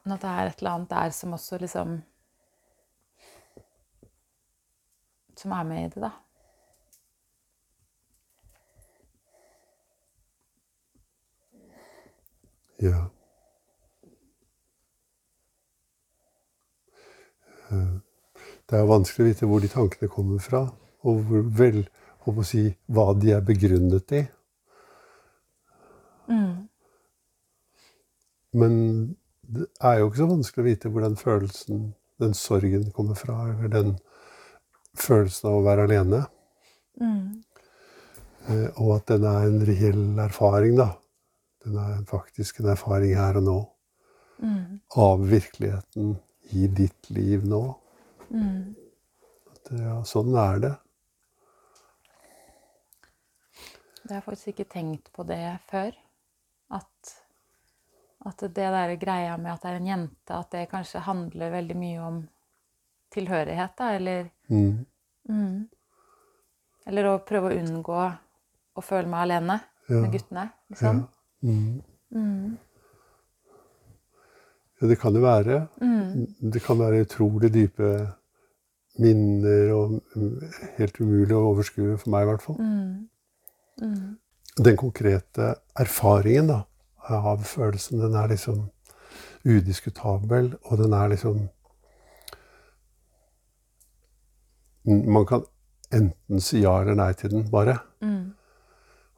Men 0.01 0.17
at 0.17 0.25
det 0.25 0.31
er 0.31 0.51
et 0.51 0.63
eller 0.63 0.79
annet 0.79 0.95
der 0.95 1.15
som 1.15 1.37
også 1.37 1.61
liksom 1.61 2.01
som 5.41 5.53
er 5.57 5.63
med 5.65 5.85
i 5.87 5.89
det, 5.95 6.03
da. 6.03 6.11
Ja. 12.81 12.99
Eh, 17.71 18.10
Det 18.71 18.79
er 18.79 18.87
vanskelig 18.87 19.25
å 19.25 19.31
vite 19.33 19.47
hvor 19.51 19.63
de 19.63 19.69
tankene 19.73 20.11
kommer 20.13 20.43
fra, 20.43 20.61
og 21.03 21.25
hvor 21.27 21.47
vel, 21.59 21.81
holdt 22.23 22.43
å 22.43 22.47
si, 22.47 22.69
hva 22.87 23.09
de 23.19 23.33
er 23.35 23.43
begrunnet 23.43 24.15
i. 24.15 24.21
Mm. 26.31 26.69
Men 28.61 28.77
det 29.51 29.67
er 29.83 29.99
jo 29.99 30.11
ikke 30.11 30.23
så 30.23 30.29
vanskelig 30.31 30.63
å 30.63 30.69
vite 30.69 30.93
hvor 30.93 31.03
den 31.03 31.19
følelsen, 31.19 31.83
den 32.23 32.37
sorgen, 32.39 32.87
kommer 32.95 33.19
fra, 33.19 33.41
eller 33.51 33.75
den 33.75 33.93
følelsen 34.99 35.51
av 35.51 35.59
å 35.59 35.67
være 35.67 35.89
alene. 35.89 36.23
Mm. 37.01 37.43
Eh, 38.47 38.67
Og 38.77 38.95
at 39.01 39.11
den 39.11 39.27
er 39.27 39.51
en 39.51 39.61
reell 39.67 40.25
erfaring, 40.29 40.79
da. 40.79 40.93
Den 41.65 41.77
er 41.81 42.01
faktisk 42.09 42.63
en 42.63 42.71
erfaring 42.73 43.19
her 43.19 43.43
og 43.43 43.49
nå. 43.49 43.59
Mm. 44.41 44.81
Av 44.97 45.27
virkeligheten 45.27 46.15
i 46.57 46.71
ditt 46.71 47.11
liv 47.11 47.43
nå. 47.47 47.65
Mm. 48.31 48.75
At, 49.51 49.71
ja, 49.79 49.97
sånn 50.07 50.35
er 50.39 50.59
det. 50.63 50.73
Jeg 54.09 54.17
har 54.17 54.25
faktisk 54.25 54.49
ikke 54.55 54.69
tenkt 54.73 55.11
på 55.15 55.25
det 55.29 55.43
før. 55.71 55.93
At, 56.75 57.13
at 58.27 58.43
det 58.47 58.55
der 58.75 58.95
greia 59.01 59.37
med 59.39 59.53
at 59.53 59.63
det 59.65 59.71
er 59.73 59.81
en 59.81 59.91
jente, 59.91 60.35
at 60.35 60.51
det 60.55 60.69
kanskje 60.71 61.03
handler 61.07 61.53
veldig 61.55 61.77
mye 61.79 62.01
om 62.07 62.21
tilhørighet, 63.15 63.77
da, 63.79 63.93
eller 63.99 64.31
Mm. 64.51 64.87
mm. 65.29 65.69
Eller 66.87 67.07
å 67.07 67.19
prøve 67.23 67.51
å 67.53 67.59
unngå 67.61 67.99
å 68.75 68.83
føle 68.83 69.07
meg 69.07 69.21
alene 69.27 69.61
Ja. 69.89 70.01
med 70.01 70.13
guttene, 70.13 70.49
liksom. 70.71 71.05
Ja. 71.43 71.51
Mm. 71.51 71.83
Mm. 72.15 72.59
ja, 74.81 74.87
det 74.89 74.97
kan 74.99 75.13
det 75.15 75.23
være. 75.23 75.69
Mm. 75.81 76.27
Det 76.51 76.63
kan 76.65 76.79
være 76.79 77.05
utrolig 77.05 77.53
dype 77.53 77.91
minner 78.99 79.71
og 79.75 80.01
helt 80.79 80.99
umulig 81.01 81.37
å 81.37 81.53
overskue 81.53 81.97
for 82.01 82.11
meg, 82.13 82.25
i 82.25 82.31
hvert 82.31 82.45
fall. 82.45 82.59
Mm. 82.59 83.09
Mm. 83.81 84.19
Den 84.59 84.77
konkrete 84.77 85.55
erfaringen 85.79 86.51
da, 86.51 86.59
av 87.11 87.45
følelsen, 87.47 88.01
den 88.03 88.17
er 88.19 88.33
liksom 88.33 88.67
udiskutabel, 89.45 90.55
og 90.63 90.79
den 90.79 90.93
er 90.93 91.09
liksom 91.15 91.49
Man 94.85 95.27
kan 95.29 95.43
enten 95.93 96.41
si 96.41 96.63
ja 96.63 96.73
eller 96.81 96.97
nei 96.97 97.13
til 97.13 97.31
den, 97.31 97.43
bare. 97.51 97.77
Mm. 98.01 98.33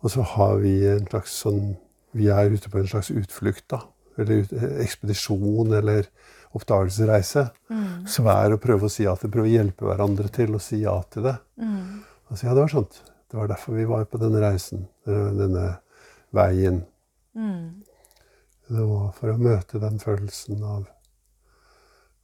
Og 0.03 0.11
så 0.11 0.25
har 0.27 0.57
vi 0.59 0.73
en 0.91 1.07
slags 1.07 1.37
sånn 1.45 1.77
Vi 2.13 2.27
er 2.29 2.51
ute 2.51 2.69
på 2.69 2.81
en 2.81 2.89
slags 2.91 3.13
utflukt, 3.15 3.65
da. 3.71 3.79
Eller 4.19 4.43
ekspedisjon 4.83 5.73
eller 5.73 6.11
oppdagelsesreise. 6.53 7.47
Mm. 7.71 8.07
Som 8.09 8.29
er 8.33 8.55
å 8.55 8.61
prøve 8.63 8.89
å 8.89 8.93
si 8.93 9.07
ja 9.07 9.15
til 9.19 9.33
Prøve 9.33 9.49
å 9.49 9.53
hjelpe 9.53 9.89
hverandre 9.89 10.29
til 10.33 10.57
å 10.57 10.61
si 10.63 10.83
ja 10.83 10.95
til 11.13 11.29
det. 11.29 11.37
Mm. 11.61 12.03
Altså, 12.29 12.47
ja, 12.47 12.55
det 12.55 12.65
var 12.65 12.75
sånt. 12.75 13.03
Det 13.31 13.39
var 13.39 13.49
derfor 13.49 13.79
vi 13.79 13.89
var 13.89 14.05
på 14.05 14.21
denne 14.21 14.43
reisen. 14.43 14.87
Denne 15.07 15.67
veien. 16.37 16.83
Mm. 17.35 17.83
Det 18.69 18.85
var 18.89 19.13
for 19.17 19.33
å 19.33 19.41
møte 19.41 19.81
den 19.83 19.99
følelsen 20.01 20.63
av 20.65 20.87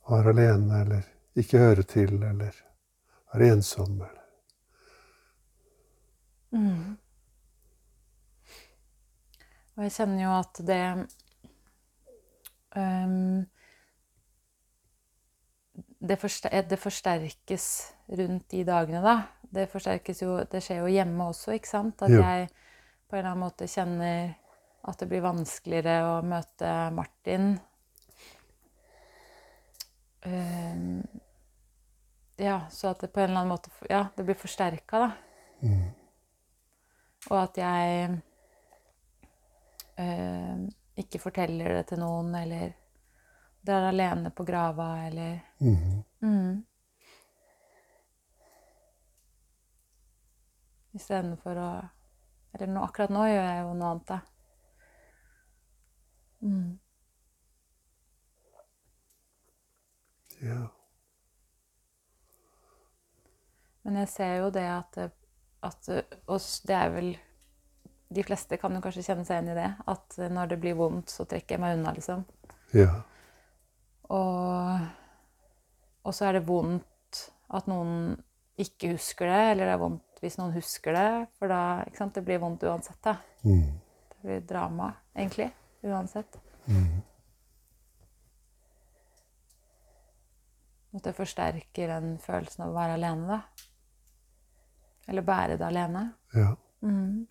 å 0.08 0.14
være 0.14 0.32
alene, 0.32 0.80
eller 0.84 1.02
ikke 1.38 1.60
høre 1.60 1.84
til, 1.88 2.14
eller 2.22 2.56
være 3.32 3.50
ensom. 3.52 3.98
Eller. 4.00 4.24
Mm. 6.56 6.96
Og 9.76 9.84
jeg 9.86 9.94
kjenner 9.94 10.24
jo 10.24 10.30
at 10.34 10.60
det 10.66 10.80
ehm, 12.74 13.44
det, 15.98 16.16
forster 16.20 16.62
det 16.68 16.78
forsterkes 16.80 17.68
rundt 18.18 18.48
de 18.50 18.64
dagene, 18.64 19.02
da. 19.02 19.16
Det 19.48 19.68
forsterkes 19.72 20.22
jo 20.22 20.34
Det 20.44 20.61
skjer 20.62 20.82
jo 20.82 20.92
hjemme 20.92 21.30
også, 21.32 21.54
ikke 21.56 21.70
sant? 21.70 22.02
At 22.04 22.12
jeg 22.12 22.48
på 23.08 23.16
en 23.16 23.22
eller 23.22 23.30
annen 23.30 23.46
måte 23.46 23.68
kjenner 23.70 24.34
at 24.88 25.00
det 25.00 25.08
blir 25.11 25.24
vanskeligere 25.24 25.96
å 26.06 26.12
møte 26.24 26.72
Martin. 26.94 27.50
Ehm, 30.28 31.02
ja, 32.38 32.61
så 32.70 32.92
at 32.92 33.02
det 33.02 33.11
på 33.12 33.20
en 33.20 33.30
eller 33.30 33.42
annen 33.42 33.52
måte 33.52 33.72
Ja, 33.90 34.06
det 34.16 34.24
blir 34.24 34.38
forsterka, 34.38 35.02
da. 35.02 35.11
Mm. 35.62 35.87
Og 37.28 37.38
at 37.40 37.58
jeg 37.58 38.18
eh, 39.98 40.61
ikke 41.02 41.20
forteller 41.22 41.80
det 41.80 41.88
til 41.90 42.02
noen, 42.02 42.30
eller 42.38 42.77
drar 43.68 43.87
alene 43.92 44.31
på 44.35 44.44
grava, 44.48 44.88
eller 45.07 45.38
Mhm. 45.61 46.02
mm. 46.24 46.64
Istedenfor 50.96 51.57
å 51.61 51.70
Eller 52.54 52.70
nå, 52.72 52.81
akkurat 52.83 53.11
nå 53.12 53.26
gjør 53.28 53.44
jeg 53.44 53.59
jo 53.62 53.72
noe 53.76 53.88
annet, 53.92 54.07
da. 54.09 54.18
Mm. 56.40 56.78
Ja. 60.40 60.61
Men 63.85 63.98
jeg 64.00 64.09
ser 64.14 64.33
jo 64.40 64.48
det 64.54 64.64
at, 64.70 64.98
at 65.68 65.90
oss, 66.31 66.48
det 66.66 66.76
er 66.78 66.90
vel 66.94 67.11
De 68.09 68.24
fleste 68.24 68.57
kan 68.61 68.72
jo 68.72 68.81
kanskje 68.85 69.04
kjenne 69.11 69.26
seg 69.28 69.37
igjen 69.42 69.52
i 69.52 69.59
det. 69.59 69.68
At 69.92 70.16
når 70.33 70.54
det 70.54 70.61
blir 70.62 70.78
vondt, 70.78 71.12
så 71.12 71.26
trekker 71.28 71.59
jeg 71.59 71.61
meg 71.61 71.76
unna, 71.76 71.92
liksom. 71.98 72.24
ja. 72.72 73.02
Og, 74.14 74.86
og 76.04 76.14
så 76.16 76.28
er 76.28 76.38
det 76.38 76.46
vondt 76.48 77.24
at 77.54 77.68
noen 77.68 78.16
ikke 78.58 78.94
husker 78.96 79.28
det, 79.30 79.42
eller 79.52 79.68
det 79.68 79.74
er 79.74 79.82
vondt 79.82 80.22
hvis 80.22 80.38
noen 80.40 80.54
husker 80.56 80.96
det. 80.96 81.10
For 81.38 81.50
da 81.52 81.60
ikke 81.86 82.00
sant, 82.00 82.16
det 82.16 82.24
blir 82.26 82.40
vondt 82.42 82.66
uansett. 82.66 83.00
da. 83.04 83.16
Mm. 83.44 83.78
Det 84.08 84.18
blir 84.24 84.42
drama, 84.48 84.90
egentlig. 85.14 85.50
Uansett. 85.86 86.40
Mm. 86.66 86.98
At 90.98 91.04
det 91.04 91.14
forsterker 91.14 91.92
den 91.92 92.14
følelsen 92.22 92.64
av 92.64 92.72
å 92.72 92.78
være 92.78 92.98
alene, 92.98 93.38
da. 93.38 93.66
Eller 95.08 95.24
bære 95.24 95.56
det 95.60 95.68
alene. 95.68 96.04
Ja. 96.34 96.52
Mm. 96.82 97.26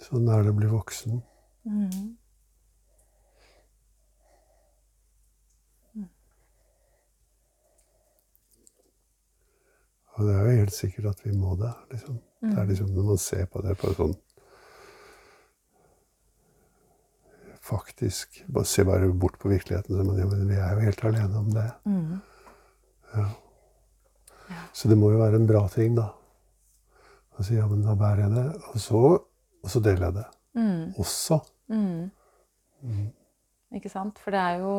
Sånn 0.00 0.28
er 0.32 0.44
det 0.44 0.54
å 0.54 0.56
bli 0.56 0.70
voksen. 0.70 1.20
Mm. 1.68 2.16
Og 10.20 10.26
det 10.28 10.32
er 10.36 10.42
jo 10.44 10.56
helt 10.60 10.74
sikkert 10.76 11.14
at 11.14 11.22
vi 11.24 11.32
må 11.36 11.54
det. 11.56 11.70
Liksom. 11.94 12.18
Det 12.44 12.56
er 12.60 12.66
liksom 12.68 12.90
når 12.92 13.06
man 13.12 13.20
ser 13.20 13.46
på 13.52 13.62
det 13.64 13.76
på 13.80 13.92
sånn 13.96 14.18
Faktisk 17.70 18.40
bare 18.48 18.66
Se 18.66 18.82
bare 18.88 19.08
bort 19.12 19.36
på 19.38 19.50
virkeligheten. 19.52 19.94
Så 19.96 20.04
man, 20.04 20.18
ja, 20.18 20.26
men 20.26 20.48
vi 20.48 20.56
er 20.58 20.74
jo 20.74 20.84
helt 20.88 21.04
alene 21.06 21.38
om 21.38 21.50
det. 21.54 21.66
Mm. 21.86 22.16
Ja. 23.14 23.26
Så 24.74 24.88
det 24.90 24.96
må 24.98 25.12
jo 25.12 25.20
være 25.20 25.38
en 25.38 25.46
bra 25.46 25.62
ting, 25.70 25.94
da. 25.94 26.08
Å 27.38 27.44
si 27.46 27.54
ja, 27.54 27.68
men 27.70 27.84
da 27.84 27.94
bærer 28.00 28.24
jeg 28.24 28.32
det. 28.34 28.46
Og 28.72 28.82
så, 28.82 29.02
og 29.62 29.70
så 29.72 29.82
deler 29.84 30.08
jeg 30.08 30.16
det. 30.20 30.26
Mm. 30.58 30.94
Også. 30.98 31.40
Mm. 31.70 32.10
Ikke 33.76 33.92
sant? 33.92 34.18
For 34.18 34.34
det 34.34 34.40
er 34.40 34.64
jo 34.64 34.74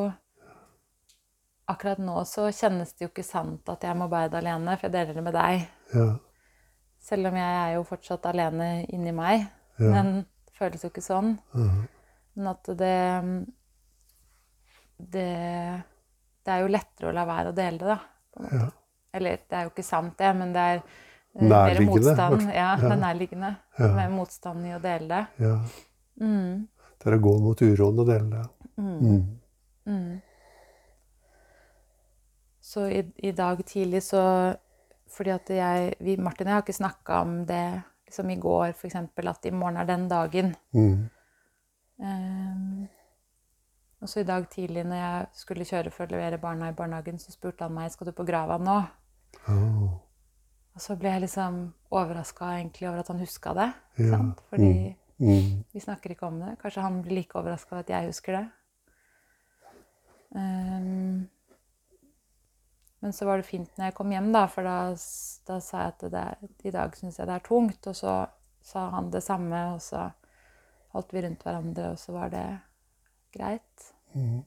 Akkurat 1.71 2.01
nå 2.03 2.17
så 2.27 2.49
kjennes 2.51 2.89
det 2.97 3.05
jo 3.05 3.09
ikke 3.11 3.23
sant 3.23 3.69
at 3.71 3.85
jeg 3.85 3.95
må 3.95 4.09
bære 4.11 4.31
det 4.33 4.39
alene, 4.41 4.73
for 4.75 4.89
jeg 4.89 4.95
deler 4.95 5.15
det 5.15 5.21
med 5.23 5.35
deg. 5.37 5.61
Ja. 5.93 6.07
Selv 6.99 7.29
om 7.29 7.37
jeg 7.39 7.53
er 7.61 7.69
jo 7.77 7.85
fortsatt 7.87 8.25
alene 8.27 8.67
inni 8.91 9.13
meg. 9.15 9.45
Ja. 9.77 9.93
Men 9.93 10.09
det 10.49 10.57
føles 10.57 10.83
jo 10.83 10.89
ikke 10.91 11.05
sånn. 11.05 11.37
Mhm. 11.55 11.85
Men 12.35 12.47
at 12.51 12.69
det, 12.81 12.97
det 15.15 15.31
Det 16.41 16.51
er 16.51 16.61
jo 16.63 16.73
lettere 16.73 17.11
å 17.11 17.13
la 17.15 17.23
være 17.29 17.51
å 17.51 17.55
dele 17.55 17.77
det, 17.77 17.87
da. 17.87 18.51
Ja. 18.51 18.67
Eller 19.13 19.41
det 19.47 19.57
er 19.57 19.67
jo 19.67 19.71
ikke 19.71 19.85
sant, 19.85 20.17
det, 20.17 20.29
men 20.35 20.53
det 20.55 20.61
er 20.73 20.79
Nærliggende, 21.39 22.11
motstand. 22.11 22.41
hvert- 22.41 22.55
Ja, 22.55 22.75
det 22.89 22.99
nærliggende. 22.99 23.55
Ja. 23.79 23.87
Med 23.95 24.11
motstand 24.11 24.65
i 24.67 24.73
å 24.75 24.81
dele 24.81 25.07
det. 25.07 25.27
ja. 25.45 25.59
Mm. 26.21 26.67
Det 26.99 27.07
er 27.07 27.17
å 27.17 27.21
gå 27.21 27.39
mot 27.41 27.61
uroen 27.61 27.99
og 27.99 28.07
dele 28.07 28.29
det. 28.29 28.45
Mm. 28.77 28.99
Mm. 28.99 29.39
Mm. 29.87 30.21
Så 32.61 32.85
i, 32.91 33.01
i 33.27 33.31
dag 33.31 33.63
tidlig 33.65 34.03
så 34.03 34.55
Fordi 35.11 35.29
at 35.33 35.49
jeg 35.49 35.95
vi, 35.99 36.15
Martin 36.17 36.47
og 36.47 36.51
jeg 36.51 36.55
har 36.55 36.61
ikke 36.61 36.77
snakka 36.77 37.21
om 37.21 37.45
det 37.45 37.81
liksom 38.07 38.29
i 38.31 38.35
går 38.39 38.71
eksempel, 38.87 39.27
at 39.27 39.45
i 39.45 39.51
morgen 39.51 39.77
er 39.77 39.85
den 39.85 40.07
dagen. 40.07 40.53
Um, 41.99 42.87
og 44.01 44.07
så 44.09 44.21
i 44.21 44.23
dag 44.23 44.47
tidlig 44.49 44.85
når 44.87 44.95
jeg 45.01 45.27
skulle 45.33 45.65
kjøre 45.67 45.91
for 45.91 46.05
å 46.07 46.11
levere 46.15 46.39
barna 46.41 46.69
i 46.71 46.77
barnehagen, 46.77 47.19
så 47.19 47.31
spurte 47.35 47.65
han 47.67 47.73
meg 47.75 47.91
skal 47.91 48.07
du 48.07 48.13
på 48.15 48.23
grava 48.25 48.55
nå. 48.57 48.77
Åh, 49.49 49.99
Og 50.75 50.83
så 50.83 50.95
ble 50.99 51.11
jeg 51.11 51.25
liksom 51.25 51.61
overraska 51.91 52.53
over 52.87 53.01
at 53.01 53.11
han 53.11 53.19
huska 53.19 53.53
det. 53.57 53.69
Ja. 53.99 54.09
Sant? 54.13 54.41
Fordi 54.49 54.95
mm. 55.19 55.63
vi 55.73 55.83
snakker 55.83 56.13
ikke 56.13 56.29
om 56.29 56.39
det. 56.39 56.55
Kanskje 56.61 56.85
han 56.85 57.01
blir 57.03 57.19
like 57.19 57.37
overraska 57.37 57.75
over 57.75 57.83
at 57.83 57.91
jeg 57.91 58.11
husker 58.11 58.37
det. 58.39 58.45
Um, 60.31 61.27
men 63.01 63.13
så 63.13 63.25
var 63.27 63.41
det 63.41 63.49
fint 63.49 63.71
når 63.77 63.89
jeg 63.89 63.95
kom 63.97 64.11
hjem, 64.13 64.29
da, 64.31 64.45
for 64.47 64.63
da, 64.63 64.77
da 65.49 65.57
sa 65.59 65.83
jeg 65.83 65.93
at 65.95 66.03
det 66.13 66.21
er, 66.21 66.49
i 66.69 66.71
dag 66.71 66.95
syns 66.95 67.19
jeg 67.19 67.27
det 67.27 67.35
er 67.35 67.45
tungt. 67.47 67.91
Og 67.91 67.97
så 67.97 68.15
sa 68.63 68.87
han 68.95 69.09
det 69.11 69.23
samme, 69.25 69.61
og 69.73 69.81
så 69.83 70.07
holdt 70.95 71.13
vi 71.15 71.25
rundt 71.25 71.43
hverandre, 71.43 71.91
og 71.91 71.99
så 71.99 72.15
var 72.15 72.31
det 72.31 72.45
greit. 73.35 73.91
Mm. 74.13 74.41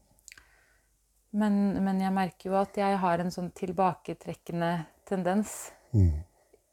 Men, 1.34 1.54
men 1.82 2.00
jeg 2.00 2.14
merker 2.14 2.52
jo 2.52 2.60
at 2.60 2.76
jeg 2.78 2.98
har 3.02 3.20
en 3.20 3.32
sånn 3.34 3.50
tilbaketrekkende 3.58 4.70
tendens 5.08 5.72
Mm. 5.94 6.22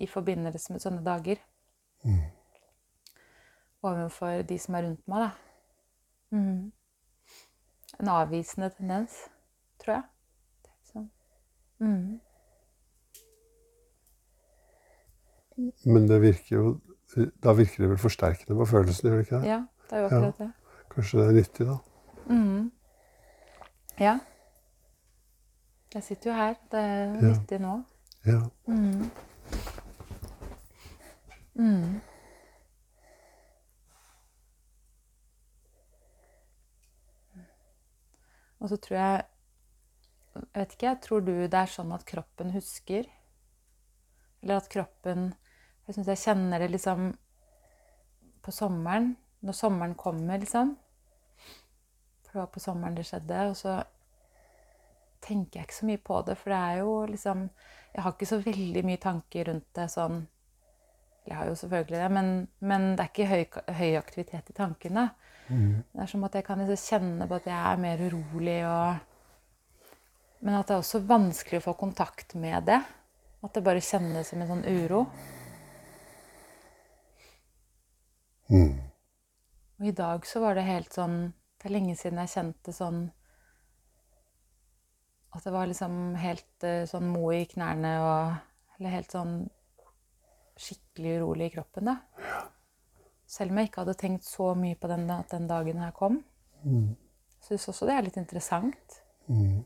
i 0.02 0.08
forbindelse 0.10 0.74
med 0.74 0.82
sånne 0.82 1.04
dager. 1.06 1.36
Mm. 2.04 2.22
Overfor 3.84 4.42
de 4.50 4.58
som 4.60 4.76
er 4.76 4.88
rundt 4.88 5.08
meg, 5.08 5.20
da. 5.28 5.32
Mm. 6.38 6.72
En 8.00 8.08
avvisende 8.10 8.70
tendens, 8.74 9.18
tror 9.84 9.94
jeg. 9.96 10.04
Sånn. 10.90 11.10
Men 15.86 16.08
det 16.10 16.22
virker 16.22 16.56
jo 16.56 16.80
Da 17.44 17.52
virker 17.54 17.84
det 17.84 17.90
vel 17.92 18.00
forsterkende 18.00 18.56
på 18.56 18.66
følelsen, 18.70 19.10
gjør 19.10 19.18
det 19.18 19.26
ikke 19.26 19.40
det? 19.42 19.48
Ja, 19.50 19.58
det 19.90 19.98
er 19.98 20.00
jo 20.00 20.06
akkurat 20.08 20.38
det. 20.40 20.52
Kanskje 20.94 21.18
det 21.20 21.26
er 21.28 21.34
nyttig, 21.36 21.66
da? 21.68 21.78
Mhm. 22.34 22.72
Ja. 24.00 24.14
Jeg 25.94 26.04
sitter 26.04 26.30
jo 26.32 26.36
her. 26.38 26.54
Det 26.72 26.80
er 26.80 27.04
Ja. 27.14 27.22
nyttig 27.22 27.60
nå. 27.62 27.84
Ja. 28.24 28.50
Mm. 28.68 29.10
Mm. 31.54 32.00
Og 38.60 38.70
så 38.70 38.78
tror 38.78 38.98
jeg 38.98 39.24
vet 40.54 40.76
ikke, 40.76 40.96
tror 41.02 41.24
du 41.26 41.34
det 41.34 41.58
er 41.58 41.72
sånn 41.72 41.94
at 41.96 42.06
kroppen 42.06 42.54
husker? 42.54 43.10
Eller 44.42 44.62
at 44.62 44.70
kroppen 44.70 45.32
Jeg 45.88 45.96
syns 45.96 46.12
jeg 46.12 46.22
kjenner 46.22 46.62
det 46.62 46.70
liksom 46.72 47.08
på 48.46 48.52
sommeren. 48.54 49.16
Når 49.42 49.56
sommeren 49.58 49.96
kommer, 49.98 50.38
liksom. 50.40 50.76
For 52.22 52.32
det 52.32 52.40
var 52.40 52.52
på 52.54 52.62
sommeren 52.62 52.96
det 52.96 53.08
skjedde. 53.10 53.40
Og 53.50 53.58
så 53.58 53.80
tenker 55.26 55.60
jeg 55.60 55.68
ikke 55.68 55.80
så 55.80 55.90
mye 55.90 56.04
på 56.06 56.22
det, 56.28 56.38
for 56.38 56.54
det 56.54 56.60
er 56.60 56.78
jo 56.84 56.94
liksom 57.10 57.50
Jeg 57.92 58.04
har 58.06 58.14
ikke 58.16 58.30
så 58.30 58.40
veldig 58.44 58.84
mye 58.88 59.02
tanker 59.02 59.50
rundt 59.50 59.68
det 59.76 59.88
sånn 59.92 60.22
Jeg 61.28 61.36
har 61.38 61.50
jo 61.50 61.58
selvfølgelig 61.60 62.00
det, 62.00 62.12
men, 62.16 62.30
men 62.66 62.86
det 62.96 63.04
er 63.04 63.12
ikke 63.12 63.30
høy, 63.30 63.44
høy 63.78 63.98
aktivitet 64.00 64.48
i 64.50 64.56
tankene. 64.58 65.04
Mm. 65.52 65.84
Det 65.92 66.02
er 66.02 66.10
som 66.10 66.24
at 66.26 66.38
jeg 66.38 66.46
kan 66.48 66.64
liksom 66.64 66.88
kjenne 66.90 67.28
på 67.30 67.38
at 67.38 67.50
jeg 67.52 67.60
er 67.60 67.82
mer 67.84 68.02
urolig 68.02 68.60
og 68.66 69.08
Men 70.42 70.56
at 70.58 70.68
det 70.68 70.74
er 70.74 70.82
også 70.82 71.04
vanskelig 71.06 71.60
å 71.60 71.66
få 71.68 71.76
kontakt 71.78 72.34
med 72.34 72.66
det. 72.66 72.80
At 73.46 73.54
det 73.54 73.62
bare 73.62 73.84
kjennes 73.86 74.32
som 74.32 74.42
en 74.42 74.50
sånn 74.50 74.64
uro. 74.66 75.04
Mm. 78.50 78.80
Og 79.80 79.86
i 79.86 79.94
dag 79.98 80.26
så 80.26 80.42
var 80.42 80.58
det 80.58 80.66
helt 80.68 80.92
sånn 80.94 81.32
Det 81.62 81.70
er 81.70 81.76
lenge 81.76 81.94
siden 81.96 82.20
jeg 82.24 82.34
kjente 82.34 82.74
sånn 82.74 83.04
At 85.34 85.44
det 85.48 85.54
var 85.54 85.68
liksom 85.70 86.16
helt 86.20 86.64
eh, 86.68 86.84
sånn 86.90 87.08
mo 87.14 87.30
i 87.32 87.46
knærne 87.46 87.92
og 88.04 88.80
Eller 88.80 88.90
helt 88.98 89.12
sånn 89.14 89.36
skikkelig 90.58 91.20
urolig 91.22 91.46
i 91.52 91.54
kroppen, 91.56 91.86
da. 91.86 91.96
Selv 93.30 93.52
om 93.54 93.58
jeg 93.62 93.70
ikke 93.70 93.82
hadde 93.84 93.94
tenkt 93.98 94.26
så 94.26 94.56
mye 94.58 94.76
på 94.76 94.88
den, 94.90 95.06
at 95.14 95.30
den 95.32 95.46
dagen 95.48 95.78
her 95.78 95.92
kom. 95.96 96.24
Mm. 96.66 96.96
Syns 97.46 97.68
også 97.70 97.86
det 97.86 97.94
er 97.96 98.02
litt 98.08 98.18
interessant. 98.18 98.98
Mm. 99.30 99.62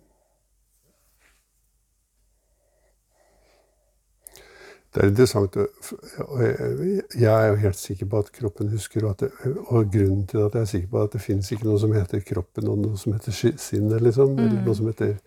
Det 4.93 5.04
er 5.04 5.08
interessant. 5.10 5.58
og 5.58 6.41
jeg- 6.41 7.23
er 7.23 7.47
jo 7.47 7.56
helt 7.56 7.75
sikker 7.75 8.06
på 8.06 8.17
at 8.19 8.32
kroppen 8.32 8.69
husker, 8.69 9.06
og, 9.06 9.17
det, 9.19 9.32
og 9.67 9.91
grunnen 9.91 10.28
til 10.28 10.38
at 10.45 10.54
jeg 10.54 10.62
er 10.62 10.65
sikker 10.65 10.88
på 10.88 11.04
at 11.04 11.12
det 11.12 11.21
fins 11.21 11.51
ikke 11.51 11.65
noe 11.65 11.80
som 11.80 11.91
heter 11.93 12.19
kroppen 12.19 12.67
og 12.69 12.78
noe 12.78 12.97
som 12.97 13.13
heter 13.13 13.32
sinnet, 13.58 14.01
liksom. 14.01 14.38
Eller 14.39 14.60
Mm. 14.60 14.65
noe 14.65 14.75
som 14.75 14.86
heter 14.88 15.17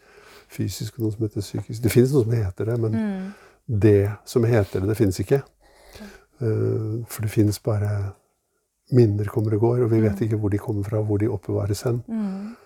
fysisk 0.49 0.99
og 0.99 1.05
noe 1.07 1.13
som 1.15 1.27
heter 1.27 1.41
psykisk. 1.45 1.83
Det 1.83 1.93
fins 1.93 2.13
noe 2.13 2.25
som 2.25 2.33
heter 2.33 2.65
det, 2.73 2.79
men 2.81 2.93
Mm. 2.93 3.33
det 3.81 4.11
som 4.25 4.45
heter 4.45 4.81
det, 4.81 4.89
det 4.89 4.97
fins 4.97 5.21
ikke. 5.21 5.43
Uh, 6.41 7.05
For 7.07 7.23
det 7.23 7.31
fins 7.31 7.59
bare 7.59 8.13
minner 8.93 9.25
kommer 9.29 9.55
og 9.55 9.61
går, 9.61 9.83
og 9.85 9.91
vi 9.91 10.01
vet 10.01 10.17
Mm. 10.21 10.23
ikke 10.27 10.37
hvor 10.39 10.49
de 10.51 10.59
kommer 10.59 10.85
fra, 10.85 11.01
hvor 11.03 11.19
de 11.19 11.27
oppbevares 11.29 11.83
hen. 11.83 12.03
Mm. 12.09 12.57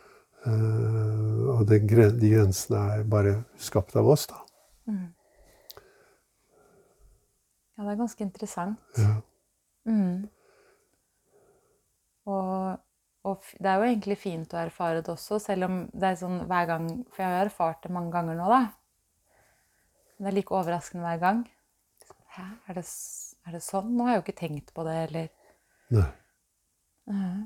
Uh, 0.46 1.58
og 1.58 1.66
den, 1.68 1.86
de 1.86 2.30
grensene 2.30 2.78
er 2.98 3.02
bare 3.04 3.44
skapt 3.58 3.96
av 3.96 4.06
oss, 4.08 4.26
da. 4.26 4.34
Mm. 4.86 5.08
Ja, 7.78 7.84
det 7.84 7.92
er 7.92 7.96
ganske 7.96 8.20
interessant. 8.24 8.78
Ja. 8.98 9.14
Mm. 9.86 10.28
Og, 12.26 12.78
og 13.24 13.42
det 13.62 13.70
er 13.70 13.78
jo 13.78 13.86
egentlig 13.86 14.18
fint 14.18 14.54
å 14.54 14.60
erfare 14.64 15.02
det 15.02 15.12
også, 15.12 15.38
selv 15.42 15.68
om 15.68 15.76
det 15.94 16.08
er 16.08 16.16
sånn 16.18 16.40
hver 16.50 16.66
gang 16.66 16.86
For 17.12 17.22
jeg 17.22 17.28
har 17.28 17.36
jo 17.36 17.44
erfart 17.46 17.84
det 17.84 17.92
mange 17.94 18.10
ganger 18.14 18.38
nå, 18.38 18.48
da. 18.50 18.62
Men 20.16 20.26
det 20.26 20.32
er 20.32 20.38
like 20.40 20.56
overraskende 20.58 21.06
hver 21.06 21.20
gang. 21.22 21.44
Hæ, 22.34 22.48
er 22.68 22.80
det, 22.80 22.84
er 23.46 23.56
det 23.56 23.62
sånn? 23.62 23.94
Nå 23.94 24.06
har 24.06 24.16
jeg 24.16 24.20
jo 24.22 24.24
ikke 24.26 24.40
tenkt 24.40 24.74
på 24.74 24.86
det, 24.88 24.98
eller 25.06 25.30
Nei. 25.92 26.08
Mhm. 27.10 27.40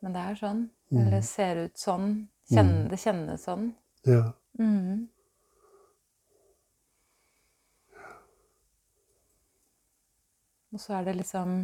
Men 0.00 0.14
det 0.14 0.20
er 0.22 0.36
sånn. 0.38 0.60
Mm. 0.92 0.98
Eller 1.00 1.14
det 1.16 1.24
ser 1.26 1.62
ut 1.66 1.80
sånn. 1.80 2.10
Kjenn, 2.48 2.88
Det 2.88 2.98
kjennes 3.02 3.42
sånn. 3.44 3.72
Ja. 4.06 4.32
Mm. 4.58 5.08
Og 10.72 10.80
så 10.80 10.94
er 10.98 11.08
det 11.08 11.16
liksom 11.18 11.58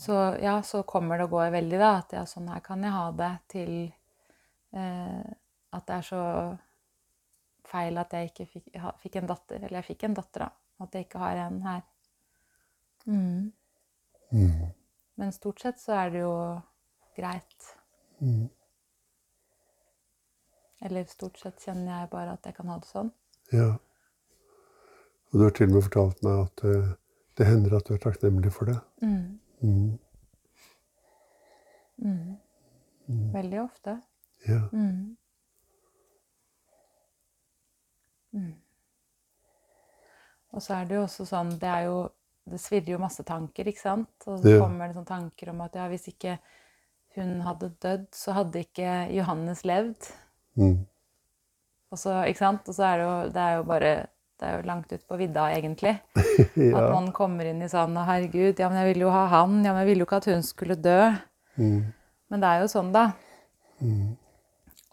Så 0.00 0.12
ja, 0.40 0.62
så 0.62 0.82
kommer 0.82 1.18
det 1.18 1.26
og 1.28 1.34
går 1.34 1.50
veldig, 1.52 1.76
da. 1.76 1.90
At 2.00 2.12
ja, 2.16 2.24
sånn 2.24 2.48
her 2.48 2.62
kan 2.64 2.80
jeg 2.86 2.94
ha 2.94 3.08
det. 3.12 3.30
Til 3.52 3.72
eh, 3.84 5.32
at 5.76 5.86
det 5.90 5.96
er 5.98 6.06
så 6.06 6.20
feil 7.68 8.00
at 8.00 8.14
jeg 8.16 8.30
ikke 8.30 8.46
fikk, 8.48 8.70
ha, 8.80 8.94
fikk 9.02 9.18
en 9.20 9.28
datter. 9.28 9.58
Eller 9.60 9.82
jeg 9.82 9.90
fikk 9.90 10.06
en 10.08 10.16
datter, 10.16 10.46
da. 10.46 10.86
At 10.86 10.96
jeg 10.96 11.04
ikke 11.04 11.20
har 11.20 11.40
en 11.42 11.58
her. 11.66 11.82
Mm. 13.04 13.50
Mm. 14.32 14.64
Men 15.20 15.36
stort 15.36 15.60
sett 15.60 15.82
så 15.82 15.92
er 15.98 16.14
det 16.14 16.24
jo 16.24 16.32
greit. 17.18 17.68
Mm. 18.24 18.48
Eller 20.88 21.04
stort 21.12 21.36
sett 21.44 21.60
kjenner 21.60 21.92
jeg 21.92 22.12
bare 22.16 22.38
at 22.38 22.48
jeg 22.48 22.56
kan 22.56 22.72
ha 22.72 22.78
det 22.80 22.88
sånn. 22.88 23.12
Ja. 23.52 23.68
Og 25.28 25.36
du 25.36 25.44
har 25.44 25.52
til 25.60 25.68
og 25.68 25.76
med 25.76 25.86
fortalt 25.90 26.24
meg 26.24 26.42
at 26.46 26.64
det, 26.64 26.74
det 27.36 27.52
hender 27.52 27.76
at 27.76 27.84
du 27.84 27.98
er 27.98 28.02
takknemlig 28.08 28.56
for 28.56 28.72
det. 28.72 28.80
Mm. 29.04 29.36
Mm. 29.62 29.98
Mm. 32.02 32.38
Veldig 33.34 33.60
ofte. 33.62 34.00
Ja. 34.48 34.60
Mm. 34.72 35.16
Mm. 38.32 38.54
Og 40.54 40.62
så 40.62 40.74
er 40.78 40.86
det 40.86 40.94
jo 40.96 41.02
også 41.02 41.24
sånn 41.26 41.50
Det 41.58 41.72
jo 41.84 41.96
Det 42.50 42.60
svirrer 42.62 42.92
jo 42.94 42.98
masse 43.02 43.22
tanker, 43.26 43.68
ikke 43.68 43.82
sant? 43.82 44.26
Og 44.26 44.38
så 44.40 44.54
Ja. 44.56 44.60
kommer 44.62 44.88
det 44.88 44.96
sånne 44.96 45.06
tanker 45.06 45.50
om 45.50 45.60
at 45.60 45.74
ja, 45.74 45.88
hvis 45.88 46.08
ikke 46.08 46.38
hun 47.16 47.40
hadde 47.42 47.68
dødd, 47.82 48.06
så 48.14 48.32
hadde 48.32 48.62
ikke 48.64 49.12
Johannes 49.14 49.62
levd. 49.64 50.08
Mm. 50.56 50.86
Og 51.90 51.98
så, 51.98 52.24
ikke 52.26 52.38
sant? 52.38 52.68
Og 52.68 52.74
så 52.74 52.82
er 52.86 52.96
det 52.98 53.04
jo 53.04 53.28
Det 53.32 53.36
er 53.42 53.56
jo 53.56 53.62
bare 53.64 54.06
Det 54.40 54.48
er 54.48 54.54
jo 54.56 54.66
langt 54.70 54.92
ut 54.92 55.02
på 55.06 55.16
vidda, 55.20 55.50
egentlig. 55.52 55.98
At 56.78 56.86
man 56.94 57.10
kommer 57.12 57.44
inn 57.50 57.60
i 57.60 57.68
sånn 57.68 57.92
herregud, 58.08 58.56
ja, 58.58 58.70
men 58.72 58.78
jeg 58.80 58.94
ville 58.94 59.04
jo 59.04 59.10
ha 59.12 59.26
han. 59.34 59.58
Ja, 59.66 59.74
men 59.74 59.82
jeg 59.84 59.90
ville 59.92 60.00
jo 60.04 60.08
ikke 60.08 60.20
at 60.22 60.28
hun 60.32 60.42
skulle 60.46 60.76
dø. 60.80 61.10
Mm. 61.60 61.82
Men 62.32 62.40
det 62.40 62.48
er 62.48 62.62
jo 62.62 62.70
sånn, 62.72 62.88
da. 62.94 63.02
Mm. 63.84 64.14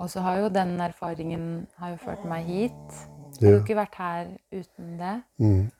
Og 0.04 0.10
så 0.12 0.20
har 0.26 0.42
jo 0.42 0.50
den 0.54 0.76
erfaringen 0.84 1.46
har 1.80 1.94
jo 1.96 2.02
ført 2.04 2.26
meg 2.28 2.44
hit. 2.46 2.98
Jeg 3.40 3.48
har 3.48 3.54
Ja. 3.54 3.56
jo 3.56 3.64
ikke 3.64 3.78
vært 3.80 3.96
her 3.96 4.28
uten 4.52 4.92
det. 5.00 5.16
Mm. 5.40 5.72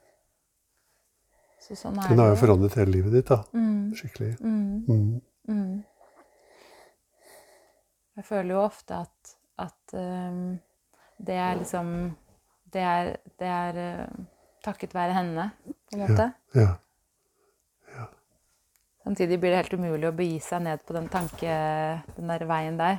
Så 1.60 1.76
sånn 1.76 1.98
er 2.00 2.08
Den 2.08 2.18
har 2.22 2.28
jo 2.32 2.38
forandret 2.40 2.74
hele 2.80 2.92
livet 2.94 3.12
ditt, 3.18 3.28
da. 3.28 3.42
Mm, 3.52 3.92
Skikkelig. 3.98 4.32
mm, 4.40 4.84
Mm. 4.88 5.20
mm. 5.48 5.84
Jeg 8.16 8.24
føler 8.26 8.54
jo 8.54 8.62
ofte 8.64 8.96
at, 9.04 9.34
at 9.58 9.94
um, 9.94 10.58
det 11.22 11.36
er 11.38 11.58
liksom 11.60 11.92
Det 12.72 12.84
er, 12.84 13.14
det 13.40 13.48
er 13.48 13.80
eh, 13.84 14.20
takket 14.64 14.94
være 14.94 15.16
henne, 15.16 15.50
på 15.64 15.96
en 15.96 16.04
måte. 16.04 16.30
Ja. 16.58 16.74
Samtidig 19.08 19.38
blir 19.40 19.54
det 19.54 19.62
helt 19.62 19.76
umulig 19.80 20.04
å 20.04 20.12
begi 20.12 20.36
seg 20.44 20.66
ned 20.66 20.82
på 20.84 20.92
den 20.92 21.06
tanke, 21.08 21.52
den 22.18 22.28
der 22.28 22.42
veien 22.44 22.74
der. 22.76 22.98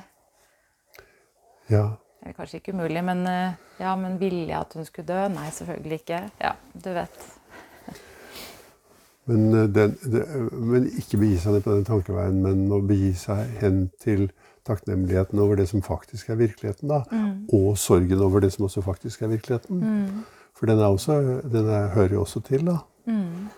Ja. 1.70 1.84
Eller 2.20 2.34
kanskje 2.34 2.58
ikke 2.58 2.74
umulig, 2.74 3.04
men 3.06 3.22
eh, 3.30 3.52
ja, 3.78 3.92
men 3.96 4.18
ville 4.18 4.48
jeg 4.48 4.58
at 4.58 4.74
hun 4.74 4.88
skulle 4.88 5.06
dø? 5.06 5.20
Nei, 5.30 5.46
selvfølgelig 5.54 6.00
ikke. 6.02 6.18
Ja, 6.42 6.56
du 6.74 6.90
vet. 6.96 7.20
Men, 9.30 9.46
eh, 9.54 9.68
den, 9.70 9.94
det, 10.02 10.24
men 10.50 10.90
ikke 10.90 11.22
begi 11.22 11.38
seg 11.38 11.54
ned 11.54 11.64
på 11.68 11.76
den 11.76 11.86
tankeveien, 11.86 12.42
men 12.42 12.66
å 12.74 12.82
begi 12.90 13.12
seg 13.20 13.54
hen 13.62 13.84
til 14.02 14.26
takknemligheten 14.70 15.38
over 15.42 15.58
det 15.60 15.68
som 15.70 15.82
faktisk 15.82 16.30
er 16.30 16.38
virkeligheten. 16.40 16.88
da, 16.88 17.02
Og 17.52 17.78
sorgen 17.78 18.22
over 18.22 18.40
det 18.40 18.52
som 18.54 18.64
også 18.68 18.82
faktisk 18.86 19.22
er 19.22 19.32
virkeligheten. 19.34 19.82
For 20.56 20.66
den, 20.66 20.78
er 20.78 20.92
også, 20.92 21.40
den 21.52 21.68
er, 21.68 21.88
hører 21.94 22.14
jo 22.14 22.20
også 22.20 22.40
til, 22.40 22.66
da. 22.66 22.76
Mm. 23.06 23.48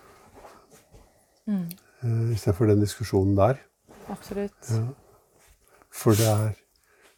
Mm. 1.47 1.65
Uh, 2.03 2.31
Istedenfor 2.31 2.65
den 2.65 2.79
diskusjonen 2.79 3.37
der. 3.37 3.59
Absolutt. 4.09 4.69
Ja. 4.71 4.85
For 5.91 6.11
det 6.11 6.27
er, 6.27 6.53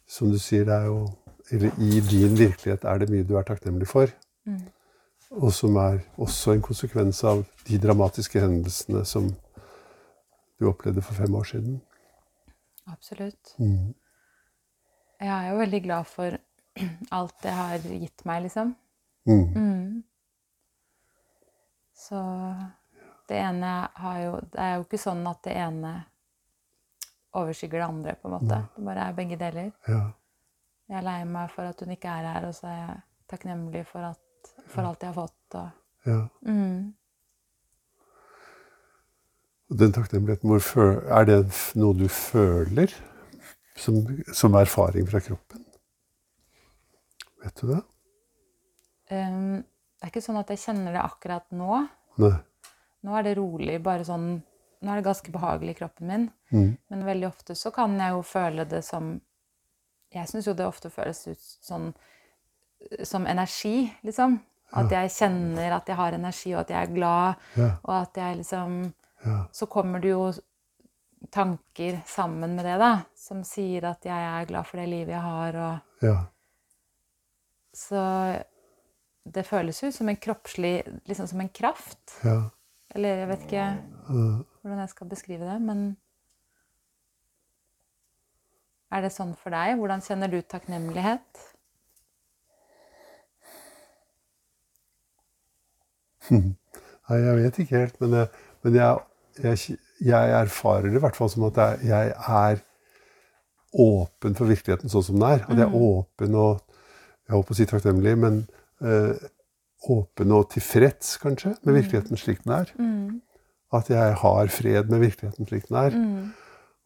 som 0.08 0.30
du 0.30 0.38
sier, 0.38 0.64
det 0.64 0.74
er 0.74 0.90
jo 0.90 1.08
Eller 1.50 1.70
i 1.78 2.00
din 2.00 2.38
virkelighet 2.38 2.84
er 2.84 2.98
det 2.98 3.06
mye 3.10 3.22
du 3.22 3.36
er 3.38 3.44
takknemlig 3.46 3.86
for. 3.86 4.10
Mm. 4.46 4.64
Og 5.30 5.52
som 5.54 5.76
er 5.76 6.00
også 6.18 6.56
en 6.56 6.62
konsekvens 6.62 7.20
av 7.24 7.44
de 7.68 7.78
dramatiske 7.78 8.40
hendelsene 8.42 9.04
som 9.06 9.28
du 10.58 10.66
opplevde 10.66 11.04
for 11.06 11.14
fem 11.14 11.34
år 11.34 11.46
siden. 11.46 11.76
Absolutt. 12.92 13.54
Mm. 13.58 13.94
Jeg 15.20 15.32
er 15.32 15.50
jo 15.50 15.60
veldig 15.60 15.82
glad 15.82 16.08
for 16.10 16.36
alt 17.18 17.38
det 17.42 17.54
har 17.56 17.86
gitt 17.86 18.24
meg, 18.28 18.42
liksom. 18.46 18.74
Mm. 19.26 19.46
Mm. 19.56 20.02
Så 21.96 22.18
det 23.26 23.38
ene 23.42 23.70
har 23.94 24.18
jo 24.22 24.34
Det 24.52 24.60
er 24.62 24.76
jo 24.76 24.84
ikke 24.84 25.00
sånn 25.02 25.24
at 25.26 25.40
det 25.42 25.56
ene 25.58 25.94
overskygger 27.36 27.80
det 27.80 27.86
andre, 27.86 28.14
på 28.14 28.28
en 28.28 28.34
måte. 28.36 28.60
Det 28.76 28.84
bare 28.84 29.08
er 29.08 29.16
begge 29.16 29.36
deler. 29.40 29.72
Ja. 29.88 30.04
Jeg 30.86 30.98
er 31.00 31.04
lei 31.04 31.18
meg 31.28 31.50
for 31.52 31.68
at 31.68 31.80
hun 31.82 31.92
ikke 31.92 32.12
er 32.12 32.28
her, 32.30 32.46
og 32.48 32.54
så 32.54 32.68
er 32.70 32.78
jeg 32.78 33.00
takknemlig 33.28 33.82
for, 33.88 34.06
at, 34.14 34.52
for 34.70 34.86
alt 34.86 35.02
jeg 35.02 35.10
har 35.10 35.18
fått. 35.18 35.58
Og, 35.58 35.82
ja. 36.06 36.20
mm. 36.46 36.94
Den 39.68 39.92
takknemligheten, 39.92 40.52
er 41.10 41.24
det 41.26 41.38
noe 41.74 41.94
du 41.98 42.06
føler 42.12 42.92
som, 43.76 43.98
som 44.32 44.54
erfaring 44.54 45.08
fra 45.10 45.20
kroppen? 45.24 45.64
Vet 47.42 47.62
du 47.62 47.72
det? 47.72 47.80
Um, 49.10 49.62
det 49.96 50.06
er 50.06 50.12
ikke 50.12 50.22
sånn 50.22 50.38
at 50.38 50.50
jeg 50.54 50.62
kjenner 50.62 50.94
det 50.94 51.02
akkurat 51.02 51.46
nå. 51.54 51.80
Nei. 52.22 52.36
Nå 53.06 53.16
er 53.18 53.26
det 53.26 53.36
rolig, 53.38 53.80
bare 53.82 54.06
sånn 54.06 54.36
Nå 54.84 54.92
er 54.92 55.00
det 55.00 55.06
ganske 55.06 55.32
behagelig 55.32 55.72
i 55.72 55.76
kroppen 55.78 56.10
min. 56.10 56.24
Mm. 56.52 56.74
Men 56.92 57.04
veldig 57.06 57.26
ofte 57.30 57.54
så 57.56 57.70
kan 57.74 57.94
jeg 57.96 58.12
jo 58.12 58.20
føle 58.28 58.66
det 58.68 58.82
som 58.84 59.14
Jeg 60.12 60.28
syns 60.30 60.46
jo 60.46 60.54
det 60.54 60.66
ofte 60.68 60.90
føles 60.92 61.22
ut 61.26 61.40
sånn 61.40 61.88
som 63.08 63.24
energi, 63.26 63.88
liksom. 64.04 64.36
At 64.76 64.92
jeg 64.92 65.10
kjenner 65.14 65.72
at 65.78 65.88
jeg 65.88 65.96
har 65.96 66.14
energi, 66.14 66.52
og 66.54 66.60
at 66.60 66.70
jeg 66.74 66.82
er 66.82 66.92
glad, 66.92 67.42
Ja. 67.56 67.70
og 67.82 67.94
at 67.96 68.20
jeg 68.20 68.36
liksom 68.42 68.76
Ja. 69.24 69.38
Så 69.52 69.66
kommer 69.66 70.00
det 70.02 70.12
jo 70.12 70.32
tanker 71.32 72.00
sammen 72.06 72.56
med 72.56 72.64
det, 72.64 72.76
da, 72.78 72.90
som 73.16 73.42
sier 73.44 73.88
at 73.90 74.04
jeg 74.06 74.26
er 74.30 74.48
glad 74.48 74.66
for 74.68 74.80
det 74.80 74.88
livet 74.90 75.14
jeg 75.16 75.24
har, 75.24 75.56
og 75.56 76.06
Ja. 76.06 76.16
Så 77.76 78.00
det 79.34 79.44
føles 79.44 79.82
jo 79.82 79.90
som 79.92 80.08
en 80.08 80.16
kroppslig 80.16 80.78
Liksom 81.04 81.26
som 81.26 81.40
en 81.40 81.48
kraft. 81.48 82.14
Ja. 82.24 82.48
Eller 82.94 83.20
jeg 83.20 83.28
vet 83.28 83.42
ikke 83.42 83.66
hvordan 84.06 84.78
jeg 84.80 84.88
skal 84.88 85.08
beskrive 85.10 85.44
det, 85.44 85.60
men 85.62 85.96
Er 88.90 89.02
det 89.02 89.12
sånn 89.12 89.34
for 89.34 89.50
deg? 89.50 89.76
Hvordan 89.80 90.00
kjenner 90.00 90.30
du 90.30 90.40
takknemlighet? 90.46 91.40
Nei, 96.30 97.18
jeg 97.22 97.34
vet 97.38 97.58
ikke 97.62 97.80
helt, 97.82 97.98
men, 98.02 98.14
jeg, 98.20 98.28
men 98.64 98.78
jeg, 98.78 99.02
jeg, 99.42 99.76
jeg 100.04 100.32
erfarer 100.40 100.88
det 100.88 101.00
i 101.00 101.04
hvert 101.04 101.18
fall 101.18 101.30
som 101.32 101.46
at 101.48 101.60
jeg, 101.60 101.90
jeg 101.90 102.14
er 102.16 102.62
åpen 103.76 104.36
for 104.36 104.48
virkeligheten 104.48 104.92
sånn 104.92 105.04
som 105.04 105.18
den 105.18 105.28
er. 105.28 105.44
At 105.46 105.58
jeg 105.58 105.66
er 105.68 105.76
åpen 105.90 106.38
og 106.38 106.62
Jeg 107.26 107.34
holdt 107.34 107.48
på 107.48 107.54
å 107.56 107.58
si 107.58 107.64
takknemlig, 107.66 108.12
men 108.22 108.36
eh, 108.86 109.22
åpen 109.90 110.30
og 110.30 110.44
tilfreds, 110.52 111.16
kanskje, 111.18 111.56
med 111.66 111.74
virkeligheten 111.74 112.20
slik 112.20 112.44
den 112.44 112.52
er. 112.54 112.68
Mm. 112.78 113.16
At 113.74 113.90
jeg 113.90 114.12
har 114.20 114.52
fred 114.54 114.92
med 114.92 115.02
virkeligheten 115.02 115.48
slik 115.48 115.66
den 115.66 115.78
er. 115.80 115.96
Mm. 115.96 116.28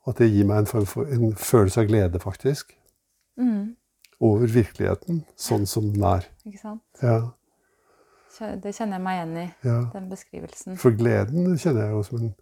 Og 0.01 0.15
at 0.15 0.23
det 0.23 0.31
gir 0.33 0.49
meg 0.49 0.63
en, 0.63 0.71
form 0.71 0.87
for, 0.89 1.13
en 1.13 1.37
følelse 1.37 1.85
av 1.85 1.91
glede, 1.91 2.23
faktisk. 2.25 2.73
Mm. 3.37 3.75
Over 4.17 4.49
virkeligheten 4.49 5.21
sånn 5.37 5.69
som 5.69 5.93
den 5.93 6.09
er. 6.09 6.25
Ikke 6.49 6.63
sant? 6.63 6.83
Ja, 7.05 7.19
Det 8.39 8.73
kjenner 8.77 8.99
jeg 8.99 9.05
meg 9.05 9.19
igjen 9.19 9.37
i, 9.37 9.47
ja. 9.67 9.77
den 9.93 10.09
beskrivelsen. 10.11 10.77
For 10.81 10.95
gleden 10.97 11.57
kjenner 11.59 11.89
jeg 11.89 11.97
jo 11.97 12.03
som 12.07 12.21
en 12.23 12.35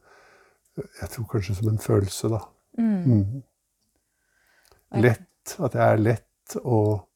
Jeg 0.78 1.08
tror 1.10 1.24
kanskje 1.32 1.56
som 1.58 1.68
en 1.72 1.80
følelse, 1.82 2.28
da. 2.30 2.38
Mm. 2.78 3.00
Mm. 3.06 3.42
Lett. 5.02 5.54
At 5.58 5.74
jeg 5.74 5.82
er 5.82 6.02
lett 6.02 6.58
og 6.60 7.08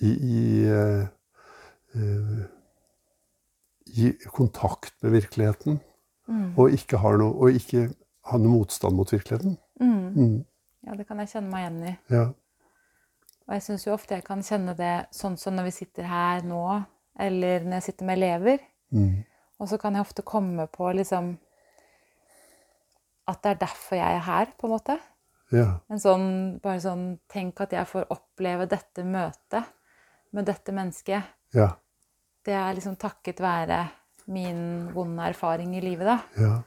i, 0.00 0.10
i, 0.10 0.40
uh, 0.66 1.04
uh, 1.94 2.40
i 3.86 4.10
kontakt 4.26 4.94
med 5.02 5.10
virkeligheten. 5.10 5.78
Mm. 6.28 6.58
Og 6.58 6.74
ikke 6.74 6.98
har 6.98 7.16
noe, 7.20 7.30
og 7.34 7.54
ikke 7.54 7.88
har 8.28 8.42
noe 8.42 8.52
motstand 8.52 8.96
mot 8.96 9.12
virkeligheten. 9.12 9.56
Mm. 9.80 10.08
Mm. 10.16 10.44
Ja, 10.86 10.94
det 10.98 11.06
kan 11.06 11.22
jeg 11.22 11.30
kjenne 11.32 11.52
meg 11.52 11.64
igjen 11.66 11.80
i. 11.92 11.94
Ja. 12.10 12.26
Og 13.48 13.56
jeg 13.56 13.64
syns 13.64 13.86
jo 13.86 13.94
ofte 13.94 14.18
jeg 14.18 14.26
kan 14.26 14.42
kjenne 14.44 14.74
det 14.76 14.94
sånn 15.14 15.38
som 15.40 15.56
når 15.56 15.70
vi 15.70 15.76
sitter 15.78 16.08
her 16.08 16.42
nå, 16.46 16.64
eller 17.18 17.60
når 17.64 17.72
jeg 17.78 17.82
sitter 17.82 18.06
med 18.06 18.16
elever. 18.18 18.58
Mm. 18.92 19.24
Og 19.60 19.68
så 19.68 19.78
kan 19.78 19.94
jeg 19.94 20.00
ofte 20.06 20.22
komme 20.22 20.66
på 20.70 20.92
liksom 20.94 21.36
At 23.28 23.42
det 23.42 23.50
er 23.50 23.58
derfor 23.66 23.96
jeg 23.98 24.14
er 24.16 24.22
her, 24.24 24.46
på 24.58 24.66
en 24.66 24.72
måte. 24.72 24.98
ja. 25.52 25.80
En 25.90 25.98
sånn, 26.00 26.28
bare 26.62 26.80
sånn 26.80 27.18
Tenk 27.28 27.60
at 27.60 27.72
jeg 27.72 27.86
får 27.86 28.06
oppleve 28.10 28.66
dette 28.68 29.04
møtet 29.04 29.64
med 30.32 30.46
dette 30.46 30.72
mennesket. 30.72 31.22
Ja. 31.54 31.70
Det 32.44 32.54
er 32.54 32.74
liksom 32.74 32.96
takket 32.96 33.40
være 33.40 33.82
min 34.28 34.90
vonde 34.94 35.22
erfaring 35.28 35.74
i 35.76 35.80
livet, 35.80 36.06
da. 36.06 36.18
Ja. 36.40 36.62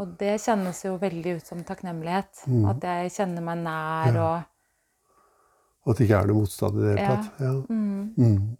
Og 0.00 0.16
det 0.18 0.38
kjennes 0.40 0.84
jo 0.84 0.96
veldig 0.98 1.36
ut 1.36 1.46
som 1.46 1.62
takknemlighet. 1.64 2.46
Mm. 2.46 2.64
At 2.70 2.80
jeg 2.84 3.10
kjenner 3.18 3.42
meg 3.42 3.58
nær 3.64 4.16
og 4.20 4.42
Og 5.86 5.92
at 5.92 5.98
det 5.98 6.06
ikke 6.08 6.18
er 6.22 6.26
noe 6.28 6.36
motstand 6.42 6.76
i 6.78 6.82
det 6.82 6.90
hele 6.90 7.00
Ja. 7.00 7.16
tatt. 7.16 7.40
Ja. 7.40 7.52
mm, 7.68 8.14
Mm. 8.16 8.56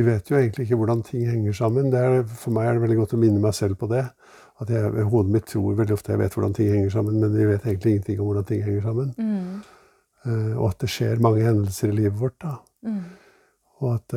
Vi 0.00 0.06
vet 0.06 0.30
jo 0.30 0.38
egentlig 0.38 0.64
ikke 0.64 0.76
hvordan 0.80 1.02
ting 1.04 1.26
henger 1.28 1.52
sammen. 1.52 1.90
Det 1.92 2.00
er, 2.00 2.22
for 2.24 2.54
meg 2.56 2.68
er 2.70 2.78
det 2.78 2.82
veldig 2.86 2.96
godt 3.02 3.12
å 3.16 3.18
minne 3.20 3.40
meg 3.42 3.52
selv 3.56 3.76
på 3.76 3.88
det. 3.90 4.06
At 4.60 4.70
jeg, 4.72 5.04
Hodet 5.12 5.32
mitt 5.34 5.48
tror 5.50 5.76
veldig 5.76 5.96
ofte 5.96 6.14
jeg 6.14 6.20
vet 6.22 6.36
hvordan 6.36 6.54
ting 6.56 6.70
henger 6.72 6.94
sammen, 6.94 7.18
men 7.20 7.34
vi 7.34 7.48
vet 7.48 7.66
egentlig 7.66 7.92
ingenting 7.94 8.22
om 8.22 8.30
hvordan 8.30 8.46
ting 8.48 8.64
henger 8.64 8.88
sammen. 8.88 9.12
mm, 9.18 9.60
Uh, 10.20 10.52
og 10.60 10.66
at 10.66 10.82
det 10.82 10.90
skjer 10.92 11.20
mange 11.24 11.40
hendelser 11.40 11.88
i 11.88 11.94
livet 11.96 12.18
vårt. 12.20 12.34
da. 12.42 12.50
mm, 12.84 13.04
Og 13.80 13.94
at, 13.94 14.14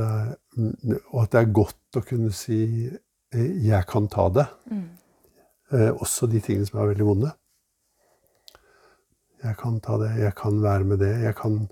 og 1.13 1.22
at 1.22 1.30
det 1.32 1.39
er 1.39 1.54
godt 1.56 1.96
å 1.96 2.02
kunne 2.04 2.32
si 2.36 2.58
eh, 2.91 3.54
'jeg 3.63 3.88
kan 3.88 4.10
ta 4.12 4.28
det'. 4.30 4.50
mm, 4.72 4.84
Uh, 5.74 5.91
også 6.04 6.28
de 6.28 6.41
tingene 6.43 6.67
som 6.67 6.82
er 6.82 6.91
veldig 6.91 7.06
vonde. 7.08 7.32
Jeg 9.43 9.56
kan 9.58 9.80
ta 9.80 9.96
det, 9.98 10.12
jeg 10.19 10.36
kan 10.36 10.62
være 10.62 10.84
med 10.84 11.00
det. 11.00 11.13
Jeg 11.24 11.36
kan 11.36 11.69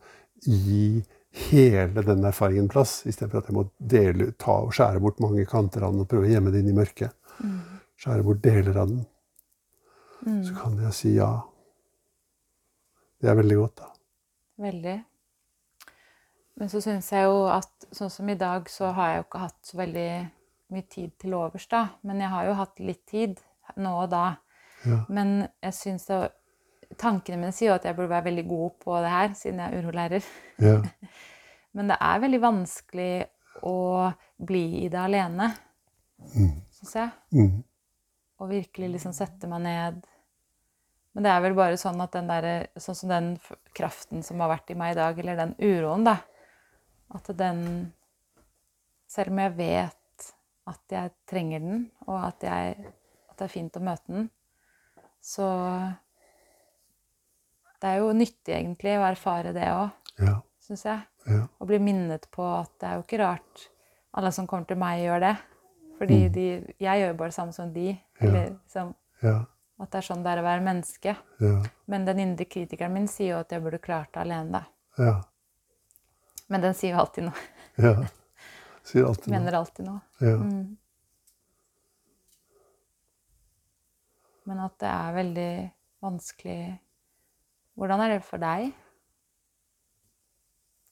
gi 0.48 1.04
hele 1.32 2.04
den 2.04 2.26
erfaringen 2.28 2.68
plass, 2.72 3.02
istedenfor 3.08 3.40
at 3.42 3.50
jeg 3.50 3.56
må 3.56 3.64
dele, 3.78 4.32
ta 4.40 4.58
og 4.66 4.74
skjære 4.76 5.00
bort 5.04 5.22
mange 5.24 5.46
kanter 5.50 5.86
av 5.88 5.94
den 5.94 6.04
og 6.04 6.10
prøve 6.12 6.28
å 6.28 6.32
gjemme 6.32 6.52
det 6.52 6.64
inn 6.64 6.72
i 6.74 6.76
mørket. 6.76 7.16
mm, 7.40 7.62
Skjære 8.02 8.26
bort 8.28 8.42
deler 8.44 8.78
av 8.82 8.90
den. 8.92 9.06
mm. 10.26 10.44
Så 10.44 10.56
kan 10.58 10.78
jeg 10.84 10.94
si 10.98 11.14
ja. 11.16 11.32
Det 13.22 13.30
er 13.30 13.38
veldig 13.38 13.58
godt, 13.58 13.78
da. 13.78 13.88
Veldig. 14.62 14.98
Men 16.60 16.70
så 16.70 16.82
syns 16.84 17.12
jeg 17.14 17.26
jo 17.30 17.46
at 17.50 17.88
sånn 17.96 18.10
som 18.14 18.30
i 18.30 18.36
dag, 18.38 18.68
så 18.70 18.92
har 18.98 19.10
jeg 19.10 19.22
jo 19.22 19.26
ikke 19.28 19.44
hatt 19.46 19.60
så 19.66 19.78
veldig 19.80 20.10
mye 20.72 20.88
tid 20.90 21.14
til 21.22 21.34
overs, 21.38 21.68
da. 21.72 21.86
Men 22.04 22.22
jeg 22.22 22.34
har 22.34 22.46
jo 22.50 22.58
hatt 22.60 22.80
litt 22.84 23.06
tid 23.10 23.40
nå 23.78 23.94
og 24.04 24.10
da. 24.12 24.26
Ja. 24.86 25.04
Men 25.10 25.48
jeg 25.62 25.78
syns 25.78 26.08
det 26.10 26.20
Tankene 27.00 27.38
mine 27.40 27.54
sier 27.56 27.72
jo 27.72 27.76
at 27.78 27.86
jeg 27.88 27.96
burde 27.96 28.12
være 28.12 28.28
veldig 28.30 28.44
god 28.50 28.72
på 28.84 28.96
det 29.04 29.12
her, 29.14 29.34
siden 29.38 29.60
jeg 29.62 29.72
er 29.72 29.84
urolærer. 29.84 30.30
Ja. 30.62 30.78
Men 31.78 31.92
det 31.92 31.98
er 32.04 32.24
veldig 32.24 32.42
vanskelig 32.44 33.12
å 33.68 33.76
bli 34.42 34.66
i 34.86 34.88
det 34.92 35.00
alene, 35.02 35.52
Mm. 36.22 36.52
syns 36.70 36.92
jeg. 36.94 37.10
Mm. 37.34 37.64
Og 38.38 38.50
virkelig 38.52 38.90
liksom 38.94 39.14
sette 39.18 39.48
meg 39.50 39.64
ned. 39.64 40.04
Men 41.16 41.26
det 41.26 41.32
er 41.32 41.42
vel 41.42 41.56
bare 41.58 41.80
sånn 41.82 41.98
at 42.04 42.14
den 42.14 42.28
der, 42.30 42.68
sånn 42.78 42.98
som 43.00 43.10
den 43.10 43.32
kraften 43.74 44.22
som 44.24 44.40
har 44.44 44.52
vært 44.54 44.70
i 44.70 44.78
meg 44.78 44.94
i 44.94 45.00
dag, 45.00 45.18
eller 45.18 45.40
den 45.40 45.56
uroen, 45.58 46.06
da 46.06 46.20
At 47.12 47.28
den 47.36 47.92
selv 49.12 49.34
om 49.34 49.42
jeg 49.44 49.56
vet 49.58 50.28
at 50.70 50.94
jeg 50.94 51.12
trenger 51.28 51.60
den, 51.60 51.82
og 52.06 52.22
at, 52.30 52.46
jeg, 52.46 52.94
at 53.32 53.38
det 53.40 53.48
er 53.48 53.52
fint 53.52 53.76
å 53.76 53.84
møte 53.84 54.14
den, 54.14 54.30
så 55.20 55.48
Det 57.82 57.90
er 57.90 57.98
jo 58.04 58.12
nyttig, 58.14 58.54
egentlig, 58.54 58.94
å 59.00 59.06
erfare 59.10 59.54
det 59.56 59.68
òg, 59.74 59.92
Ja. 60.22 60.36
syns 60.62 60.84
jeg. 60.86 61.02
Ja. 61.28 61.48
Og 61.60 61.68
bli 61.68 61.80
minnet 61.82 62.28
på 62.34 62.44
at 62.60 62.70
det 62.80 62.88
er 62.90 62.96
jo 63.00 63.04
ikke 63.06 63.20
rart 63.24 63.68
alle 64.14 64.32
som 64.32 64.48
kommer 64.48 64.68
til 64.68 64.78
meg, 64.78 65.02
gjør 65.02 65.20
det. 65.24 65.38
Fordi 65.98 66.20
de, 66.34 66.46
jeg 66.82 67.02
gjør 67.02 67.08
jo 67.12 67.18
bare 67.18 67.30
det 67.30 67.36
samme 67.38 67.54
som 67.54 67.74
de. 67.74 68.00
Eller 68.20 68.50
liksom, 68.52 68.94
Ja. 69.24 69.46
at 69.80 69.92
det 69.92 69.98
er 69.98 70.08
sånn 70.14 70.24
det 70.24 70.32
er 70.32 70.42
å 70.42 70.46
være 70.46 70.64
menneske. 70.66 71.16
Ja. 71.42 71.64
Men 71.88 72.06
den 72.06 72.20
indre 72.20 72.46
kritikeren 72.46 72.94
min 72.94 73.08
sier 73.08 73.36
jo 73.36 73.40
at 73.40 73.50
jeg 73.52 73.62
burde 73.64 73.80
klart 73.82 74.12
det 74.14 74.22
alene, 74.22 74.52
da. 74.52 74.64
Ja. 74.98 75.22
Men 76.50 76.62
den 76.62 76.74
sier 76.74 76.92
jo 76.96 77.00
alltid 77.02 77.24
noe. 77.24 77.34
ja. 77.78 77.96
Sier 78.84 79.06
alltid 79.06 79.28
noe. 79.32 79.40
Mener 79.40 79.54
alltid 79.58 79.86
noe. 79.86 80.02
Ja. 80.20 80.36
Mm. 80.38 80.78
Men 84.50 84.60
at 84.66 84.78
det 84.82 84.90
er 84.90 85.14
veldig 85.16 85.52
vanskelig 86.02 86.80
Hvordan 87.76 88.04
er 88.04 88.16
det 88.16 88.24
for 88.28 88.42
deg 88.42 88.72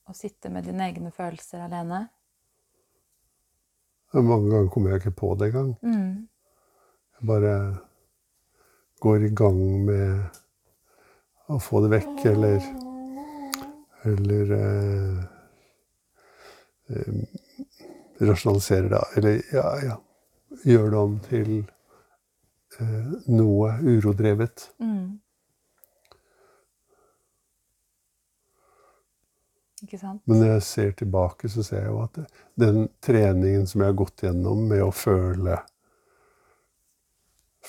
å 0.09 0.15
sitte 0.17 0.49
med 0.53 0.65
dine 0.65 0.87
egne 0.89 1.11
følelser 1.13 1.61
alene? 1.65 2.07
Mange 4.13 4.49
ganger 4.49 4.69
kommer 4.73 4.95
jeg 4.95 5.03
ikke 5.03 5.17
på 5.19 5.35
det 5.37 5.51
engang. 5.51 5.73
Mm. 5.85 6.13
Jeg 7.19 7.27
bare 7.29 7.55
går 9.03 9.27
i 9.27 9.35
gang 9.35 9.59
med 9.85 10.39
å 11.49 11.59
få 11.61 11.81
det 11.85 11.91
vekk, 11.97 12.17
eller 12.33 12.59
Eller 14.07 14.51
eh, 14.55 15.23
eh, 16.95 17.15
rasjonaliserer 18.23 18.89
det. 18.89 19.01
Eller 19.19 19.41
ja, 19.51 19.65
ja. 19.83 19.97
Gjør 20.63 20.89
det 20.93 20.99
om 20.99 21.17
til 21.25 21.49
eh, 22.79 23.09
noe 23.27 23.73
urodrevet. 23.83 24.69
Mm. 24.79 25.19
Ikke 25.19 25.19
sant? 25.19 25.21
Men 30.25 30.41
når 30.41 30.53
jeg 30.53 30.63
ser 30.67 30.95
tilbake, 30.99 31.49
så 31.51 31.63
ser 31.65 31.83
jeg 31.83 31.91
jo 31.91 31.99
at 32.03 32.19
den 32.59 32.87
treningen 33.05 33.67
som 33.69 33.83
jeg 33.83 33.91
har 33.91 33.99
gått 33.99 34.23
gjennom 34.25 34.65
med 34.69 34.83
å 34.83 34.91
føle 34.95 35.59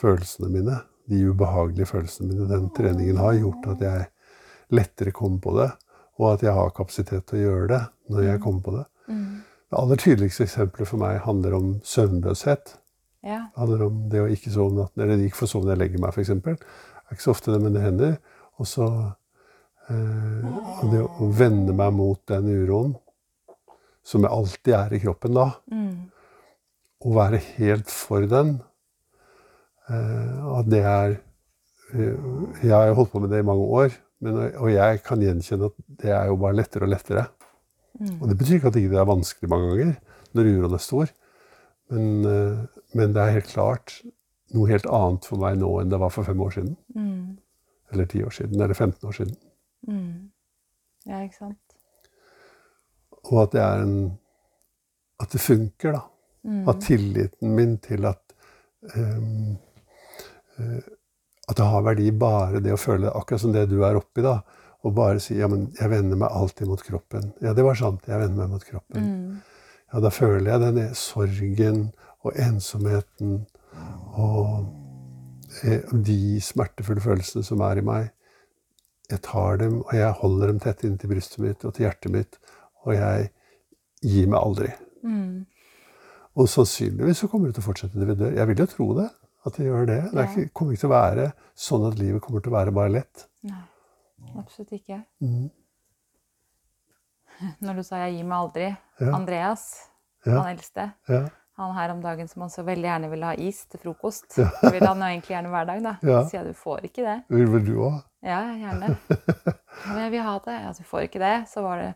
følelsene 0.01 0.51
mine, 0.53 0.81
de 1.11 1.21
ubehagelige 1.27 1.91
følelsene 1.91 2.31
mine, 2.31 2.49
den 2.51 2.69
treningen 2.77 3.21
har 3.21 3.39
gjort 3.39 3.71
at 3.75 3.85
jeg 3.85 4.09
lettere 4.75 5.15
kommer 5.15 5.43
på 5.45 5.55
det, 5.59 5.71
og 6.21 6.27
at 6.35 6.45
jeg 6.47 6.55
har 6.57 6.75
kapasitet 6.77 7.27
til 7.29 7.41
å 7.41 7.45
gjøre 7.47 7.71
det 7.73 7.81
når 8.13 8.27
jeg 8.27 8.43
kommer 8.45 8.65
på 8.67 8.77
det. 8.77 8.85
Mm. 9.11 9.41
Det 9.71 9.79
aller 9.79 10.03
tydeligste 10.03 10.47
eksempelet 10.47 10.91
for 10.91 11.03
meg 11.03 11.21
handler 11.25 11.57
om 11.59 11.73
søvnløshet. 11.87 12.75
Ja. 13.27 13.45
Det 13.53 13.61
handler 13.61 13.87
om 13.87 14.03
det 14.11 14.23
å 14.23 14.29
ikke 14.33 14.53
sove 14.53 14.73
om 14.73 14.81
natten, 14.83 15.03
eller 15.05 15.25
ikke 15.25 15.43
få 15.43 15.51
sove 15.51 15.67
når 15.67 15.77
jeg 15.77 15.83
legger 15.85 16.05
meg, 16.05 16.15
f.eks. 16.15 16.33
Det 16.35 16.55
er 16.57 17.17
ikke 17.17 17.27
så 17.27 17.35
ofte 17.35 17.55
det, 17.55 17.61
men 17.63 17.77
det 17.77 17.85
hender. 17.85 18.17
Og 18.61 18.69
så 18.69 18.87
og 19.91 20.91
det 20.93 21.01
å 21.03 21.29
vende 21.37 21.75
meg 21.77 21.93
mot 21.97 22.21
den 22.31 22.47
uroen, 22.63 22.93
som 24.07 24.23
jeg 24.25 24.33
alltid 24.33 24.75
er 24.77 24.95
i 24.97 25.01
kroppen 25.03 25.35
da, 25.37 25.49
Mm. 25.71 26.11
og 27.05 27.15
være 27.17 27.39
helt 27.59 27.91
for 27.91 28.27
den, 28.27 28.61
eh, 29.89 30.59
at 30.59 30.71
det 30.71 30.83
er 30.85 31.19
eh, 31.93 32.17
Jeg 32.63 32.71
har 32.71 32.95
holdt 32.95 33.11
på 33.13 33.21
med 33.21 33.31
det 33.31 33.41
i 33.41 33.47
mange 33.47 33.67
år, 33.67 33.91
men, 34.21 34.37
og 34.61 34.71
jeg 34.71 35.03
kan 35.03 35.19
gjenkjenne 35.21 35.67
at 35.71 35.75
det 36.03 36.11
er 36.15 36.27
jo 36.29 36.37
bare 36.37 36.55
lettere 36.55 36.85
og 36.87 36.93
lettere. 36.93 37.27
Mm. 37.99 38.21
Og 38.23 38.29
det 38.29 38.39
betyr 38.39 38.55
ikke 38.61 38.69
at 38.69 38.75
det 38.75 38.83
ikke 38.85 39.01
er 39.01 39.09
vanskelig 39.11 39.51
mange 39.51 39.71
ganger 39.73 39.97
når 40.35 40.51
uroen 40.53 40.75
er 40.77 40.79
stor. 40.85 41.11
Men, 41.91 42.25
eh, 42.25 42.83
men 42.95 43.13
det 43.13 43.23
er 43.23 43.35
helt 43.41 43.51
klart 43.51 43.97
noe 44.55 44.69
helt 44.71 44.87
annet 44.87 45.25
for 45.27 45.39
meg 45.43 45.59
nå 45.59 45.81
enn 45.81 45.91
det 45.91 45.99
var 45.99 46.11
for 46.15 46.23
fem 46.27 46.41
år 46.41 46.51
siden. 46.55 46.77
Mm. 46.95 47.39
Eller 47.93 48.07
ti 48.07 48.23
år 48.23 48.31
siden, 48.31 48.61
eller 48.61 48.75
15 48.75 49.09
år 49.09 49.13
siden. 49.19 49.37
Mm. 49.89 50.31
Ja, 51.09 51.23
ikke 51.25 51.39
sant? 51.39 51.77
Og 53.25 53.43
at 53.45 53.55
det 53.55 53.63
er 53.65 53.85
en 53.85 53.97
At 55.21 55.33
det 55.33 55.41
funker, 55.41 55.93
da. 55.93 56.01
Mm. 56.45 56.69
At 56.69 56.81
tilliten 56.81 57.55
min 57.57 57.77
til 57.85 58.07
at 58.09 58.33
um, 58.97 59.59
uh, 60.59 60.81
At 61.49 61.57
det 61.59 61.67
har 61.67 61.83
verdi 61.85 62.11
bare 62.17 62.63
det 62.65 62.73
å 62.73 62.81
føle 62.81 63.13
akkurat 63.13 63.43
som 63.43 63.53
det 63.53 63.67
du 63.69 63.83
er 63.85 63.99
oppi, 63.99 64.23
da. 64.25 64.39
Og 64.81 64.95
bare 64.97 65.21
si 65.21 65.37
ja, 65.37 65.49
men 65.51 65.69
jeg 65.77 65.91
vender 65.93 66.17
meg 66.17 66.33
alltid 66.33 66.71
mot 66.71 66.83
kroppen. 66.83 67.33
Ja, 67.45 67.53
det 67.53 67.65
var 67.67 67.77
sant. 67.77 68.07
Jeg 68.09 68.17
vender 68.23 68.47
meg 68.47 68.55
mot 68.55 68.65
kroppen. 68.65 69.09
Mm. 69.11 69.41
Ja, 69.93 70.01
da 70.01 70.13
føler 70.15 70.53
jeg 70.53 70.61
den 70.63 70.95
sorgen 70.97 71.91
og 72.25 72.37
ensomheten 72.39 73.43
og 74.17 74.71
eh, 75.65 75.85
de 76.07 76.41
smertefulle 76.41 77.03
følelsene 77.05 77.45
som 77.45 77.61
er 77.67 77.81
i 77.81 77.85
meg. 77.85 78.11
Jeg 79.11 79.23
tar 79.27 79.57
dem, 79.59 79.81
og 79.83 79.95
jeg 79.97 80.11
holder 80.21 80.53
dem 80.53 80.61
tett 80.63 80.85
inntil 80.87 81.11
brystet 81.11 81.43
mitt 81.43 81.65
og 81.65 81.75
til 81.75 81.87
hjertet 81.89 82.13
mitt. 82.15 82.39
Og 82.87 82.95
jeg 82.95 83.31
gir 84.07 84.29
meg 84.31 84.39
aldri. 84.41 84.71
Mm. 85.03 85.47
Og 86.39 86.49
sannsynligvis 86.49 87.25
så 87.25 87.29
kommer 87.29 87.51
det 87.51 87.57
til 87.59 87.65
å 87.65 87.69
fortsette 87.69 87.99
til 87.99 88.07
vi 88.07 88.15
dør. 88.21 88.37
Jeg 88.39 88.47
vil 88.51 88.63
jo 88.63 88.69
tro 88.71 88.87
det. 89.01 89.09
At 89.49 89.57
det 89.57 89.67
gjør 89.67 89.87
det. 89.89 90.01
Det 90.13 90.21
er 90.21 90.27
ikke, 90.29 90.53
kommer 90.53 90.75
ikke 90.77 90.83
til 90.83 90.91
å 90.91 90.93
være 90.93 91.27
sånn 91.57 91.87
at 91.89 91.99
livet 91.99 92.21
kommer 92.23 92.43
til 92.45 92.53
å 92.53 92.57
være 92.59 92.75
bare 92.77 92.93
lett. 92.93 93.23
Nei, 93.49 93.63
absolutt 94.37 94.75
ikke. 94.77 94.99
Mm. 95.25 95.47
Når 97.65 97.81
du 97.81 97.83
sa 97.83 97.97
'jeg 98.05 98.19
gir 98.19 98.27
meg 98.29 98.37
aldri', 98.39 98.77
Ja. 99.01 99.15
Andreas, 99.17 99.63
Ja. 100.27 100.43
han 100.43 100.57
eldste, 100.57 100.93
Ja. 101.09 101.29
Han 101.61 101.75
her 101.77 101.93
om 101.93 102.01
dagen 102.03 102.29
som 102.29 102.45
han 102.45 102.53
så 102.53 102.65
veldig 102.67 102.89
gjerne 102.89 103.11
ville 103.13 103.31
ha 103.31 103.35
is 103.39 103.63
til 103.71 103.81
frokost. 103.83 104.27
Det 104.37 104.73
vil 104.75 104.87
han 104.87 105.03
jo 105.03 105.09
egentlig 105.11 105.35
gjerne 105.35 105.53
hver 105.53 105.67
dag, 105.69 105.83
da. 105.85 105.95
Ja. 106.03 106.21
Så 106.23 106.31
sier 106.31 106.41
jeg 106.41 106.55
du 106.55 106.61
får 106.61 106.87
ikke 106.89 107.05
det. 107.07 107.17
Vil 107.37 107.51
vel 107.53 107.67
du 107.67 107.75
òg? 107.89 107.99
Ja, 108.27 108.43
gjerne. 108.61 108.95
Ja, 109.81 109.95
men 109.95 110.03
jeg 110.03 110.11
vil 110.13 110.25
ha 110.27 110.33
det. 110.45 110.55
Ja, 110.61 110.73
du 110.77 110.85
får 110.85 111.05
ikke 111.07 111.21
det. 111.23 111.37
Så 111.49 111.63
var 111.65 111.79
det 111.81 111.93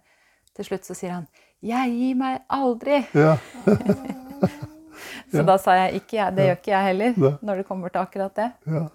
til 0.56 0.64
slutt 0.64 0.86
så 0.88 0.94
sier 0.96 1.10
han 1.12 1.26
'jeg 1.60 1.90
gir 1.98 2.14
meg 2.16 2.38
aldri'. 2.48 3.02
Ja. 3.12 3.36
Så 5.34 5.42
da 5.42 5.56
sa 5.58 5.74
jeg 5.74 6.00
ikke 6.00 6.16
jeg. 6.16 6.36
Det 6.36 6.46
gjør 6.46 6.58
ikke 6.60 6.70
jeg 6.72 6.86
heller, 6.88 7.38
når 7.42 7.56
det 7.60 7.66
kommer 7.66 7.88
til 7.92 8.00
akkurat 8.04 8.36
det. 8.36 8.50
ja. 8.66 8.86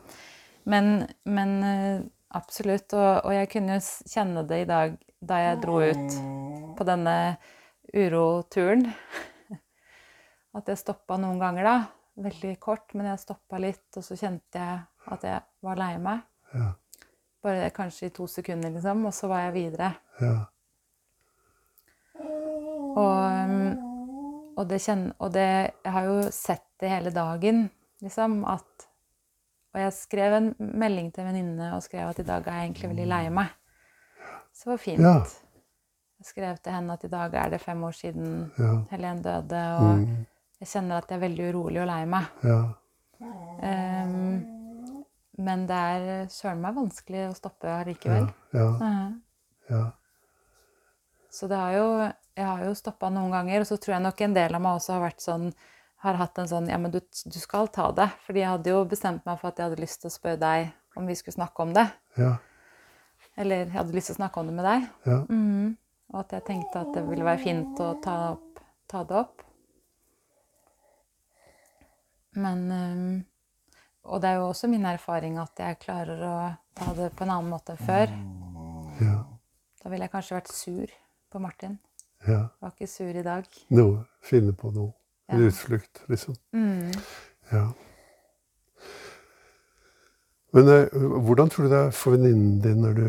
Men, 0.69 1.07
men 1.25 1.63
eh, 1.63 2.01
absolutt. 2.35 2.93
Og, 2.93 3.25
og 3.25 3.33
jeg 3.33 3.49
kunne 3.49 3.79
jo 3.79 3.85
kjenne 4.13 4.43
det 4.47 4.61
i 4.63 4.67
dag 4.69 4.97
da 5.19 5.39
jeg 5.43 5.61
dro 5.63 5.79
ut 5.81 6.17
på 6.77 6.87
denne 6.87 7.15
uroturen. 7.93 8.85
At 10.57 10.67
jeg 10.67 10.77
stoppa 10.81 11.17
noen 11.21 11.39
ganger, 11.39 11.63
da. 11.63 11.77
Veldig 12.19 12.59
kort, 12.59 12.93
men 12.97 13.05
jeg 13.05 13.19
stoppa 13.21 13.59
litt, 13.61 13.85
og 13.97 14.03
så 14.03 14.15
kjente 14.17 14.59
jeg 14.59 14.79
at 15.13 15.23
jeg 15.23 15.41
var 15.63 15.75
lei 15.79 15.97
meg. 16.01 16.23
Ja. 16.53 16.71
Bare 17.43 17.69
kanskje 17.71 18.09
i 18.09 18.13
to 18.15 18.25
sekunder, 18.27 18.73
liksom, 18.73 19.05
og 19.05 19.13
så 19.15 19.29
var 19.31 19.45
jeg 19.47 19.53
videre. 19.59 19.93
ja. 20.21 20.37
Og, 22.19 23.19
um, 23.49 24.53
og, 24.57 24.65
det 24.67 24.79
kjenn, 24.83 25.05
og 25.23 25.29
det 25.31 25.45
Jeg 25.85 25.91
har 25.93 26.07
jo 26.09 26.15
sett 26.35 26.65
det 26.81 26.89
hele 26.91 27.11
dagen, 27.15 27.69
liksom, 28.03 28.41
at 28.49 28.87
Og 29.73 29.79
jeg 29.83 29.93
skrev 29.93 30.33
en 30.33 30.49
melding 30.59 31.11
til 31.13 31.21
en 31.23 31.29
venninne 31.29 31.67
og 31.75 31.83
skrev 31.85 32.09
at 32.09 32.19
i 32.19 32.25
dag 32.25 32.47
er 32.47 32.57
jeg 32.57 32.65
egentlig 32.71 32.89
veldig 32.89 33.05
lei 33.07 33.21
meg. 33.29 33.51
Så 34.51 34.65
det 34.65 34.71
var 34.73 34.81
fint. 34.81 35.03
Ja. 35.05 35.13
Jeg 36.19 36.25
skrev 36.31 36.57
til 36.57 36.73
henne 36.73 36.95
at 36.97 37.03
i 37.05 37.11
dag 37.13 37.35
er 37.37 37.49
det 37.53 37.61
fem 37.61 37.83
år 37.85 37.91
siden 37.95 38.51
Ja. 38.57 38.71
Helen 38.91 39.21
døde, 39.21 39.61
og 39.77 39.99
Mm. 39.99 40.25
Jeg 40.59 40.67
kjenner 40.73 40.99
at 40.99 41.09
jeg 41.09 41.17
er 41.19 41.25
veldig 41.27 41.49
urolig 41.53 41.81
og 41.83 41.87
lei 41.91 42.03
meg. 42.05 42.29
ja. 42.43 42.59
Um, 43.19 44.55
men 45.39 45.65
det 45.67 45.75
er 45.75 46.27
søren 46.31 46.59
meg 46.63 46.75
vanskelig 46.75 47.25
å 47.29 47.35
stoppe 47.35 47.71
allikevel. 47.71 48.27
Ja. 48.55 48.67
Mhm. 48.75 49.21
Ja. 49.69 49.81
Så 51.31 51.47
det 51.47 51.59
har 51.59 51.73
jo, 51.75 51.89
jeg 52.35 52.45
har 52.45 52.63
jo 52.65 52.73
stoppa 52.75 53.09
noen 53.13 53.31
ganger, 53.31 53.61
og 53.61 53.67
så 53.69 53.77
tror 53.77 53.95
jeg 53.95 54.03
nok 54.03 54.21
en 54.25 54.33
del 54.35 54.55
av 54.57 54.63
meg 54.63 54.79
også 54.79 54.95
har 54.95 55.03
vært 55.05 55.21
sånn 55.23 55.51
har 55.99 56.15
hatt 56.15 56.39
en 56.39 56.47
sånn 56.47 56.69
Ja, 56.71 56.77
men 56.79 56.91
du, 56.91 56.99
du 56.99 57.39
skal 57.39 57.67
ta 57.75 57.89
det. 57.91 58.07
Fordi 58.25 58.39
jeg 58.39 58.49
hadde 58.49 58.71
jo 58.71 58.83
bestemt 58.87 59.25
meg 59.27 59.39
for 59.39 59.51
at 59.51 59.59
jeg 59.59 59.67
hadde 59.69 59.81
lyst 59.83 60.01
til 60.01 60.09
å 60.09 60.15
spørre 60.15 60.39
deg 60.39 60.69
om 60.99 61.07
vi 61.07 61.15
skulle 61.19 61.35
snakke 61.35 61.65
om 61.65 61.73
det. 61.75 61.85
Ja. 62.17 62.37
Eller 63.39 63.65
jeg 63.65 63.75
hadde 63.75 63.95
lyst 63.95 64.11
til 64.11 64.15
å 64.15 64.21
snakke 64.21 64.41
om 64.41 64.47
det 64.49 64.55
med 64.55 64.67
deg. 64.67 64.87
Ja. 65.05 65.19
Mhm. 65.27 65.77
Og 66.09 66.19
at 66.23 66.31
jeg 66.33 66.45
tenkte 66.47 66.81
at 66.81 66.95
det 66.95 67.03
ville 67.05 67.27
være 67.27 67.43
fint 67.43 67.79
å 67.85 67.91
ta, 68.01 68.15
opp, 68.33 68.63
ta 68.89 69.03
det 69.05 69.19
opp. 69.19 69.43
Men 72.39 72.61
øhm, 72.71 73.25
Og 74.09 74.21
det 74.23 74.29
er 74.29 74.37
jo 74.39 74.47
også 74.49 74.67
min 74.71 74.85
erfaring 74.87 75.35
at 75.41 75.59
jeg 75.59 75.79
klarer 75.83 76.21
å 76.25 76.35
ta 76.79 76.93
det 76.97 77.09
på 77.19 77.25
en 77.25 77.33
annen 77.35 77.51
måte 77.51 77.75
enn 77.75 77.81
før. 77.85 78.13
Ja. 79.03 79.17
Da 79.83 79.89
ville 79.91 80.07
jeg 80.07 80.11
kanskje 80.13 80.37
vært 80.37 80.51
sur 80.55 80.93
på 81.31 81.39
Martin. 81.43 81.77
ja. 82.27 82.47
Var 82.61 82.71
ikke 82.73 82.87
sur 82.89 83.11
i 83.19 83.23
dag. 83.23 83.45
Noe. 83.69 84.05
Finne 84.21 84.53
på 84.53 84.71
noe. 84.73 84.93
En 85.29 85.39
Ja. 85.43 85.47
utflukt, 85.51 86.01
liksom. 86.09 86.35
Mm. 86.53 86.91
Ja. 87.51 87.67
Men 90.53 90.67
eh, 90.67 90.87
hvordan 91.21 91.49
tror 91.49 91.67
du 91.67 91.69
det 91.69 91.79
er 91.85 91.91
for 91.93 92.15
venninnen 92.15 92.61
din 92.63 92.79
når 92.81 92.93
du 92.97 93.03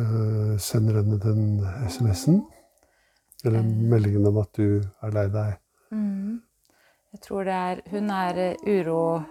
uh, 0.00 0.54
sender 0.58 1.02
henne 1.02 1.18
den 1.20 1.42
SMS-en? 1.90 2.38
Eller 3.44 3.58
Eh. 3.60 3.64
meldingen 3.92 4.26
om 4.26 4.38
at 4.40 4.52
du 4.56 4.80
er 5.02 5.10
lei 5.10 5.26
deg 5.28 5.58
Mm. 5.90 6.40
Jeg 7.12 7.20
tror 7.24 7.44
det 7.44 7.54
er 7.58 7.80
Hun 7.90 8.10
er 8.14 8.38
eh, 8.38 8.56
uro, 8.66 9.22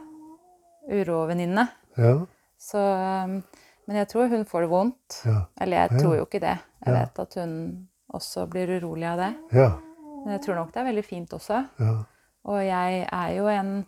urovenninne. 0.90 1.68
Ja. 1.98 2.16
Så 2.60 2.80
um, 2.80 3.42
Men 3.88 3.98
jeg 4.02 4.08
tror 4.12 4.28
hun 4.30 4.46
får 4.46 4.62
det 4.62 4.70
vondt. 4.70 5.22
Ja. 5.26 5.38
Eller 5.62 5.78
jeg 5.86 6.02
tror 6.02 6.16
jo 6.20 6.26
ikke 6.28 6.42
det. 6.44 6.58
Jeg 6.86 6.94
vet 6.94 7.20
at 7.20 7.38
hun 7.40 7.54
også 8.14 8.46
blir 8.50 8.70
urolig 8.78 9.08
av 9.10 9.18
det. 9.18 9.30
Ja. 9.58 9.70
Men 10.24 10.36
jeg 10.36 10.42
tror 10.46 10.60
nok 10.60 10.74
det 10.74 10.82
er 10.82 10.90
veldig 10.92 11.06
fint 11.06 11.34
også. 11.34 11.64
Ja. 11.80 11.96
Og 12.50 12.60
jeg 12.66 13.08
er 13.12 13.32
jo 13.38 13.48
en 13.48 13.86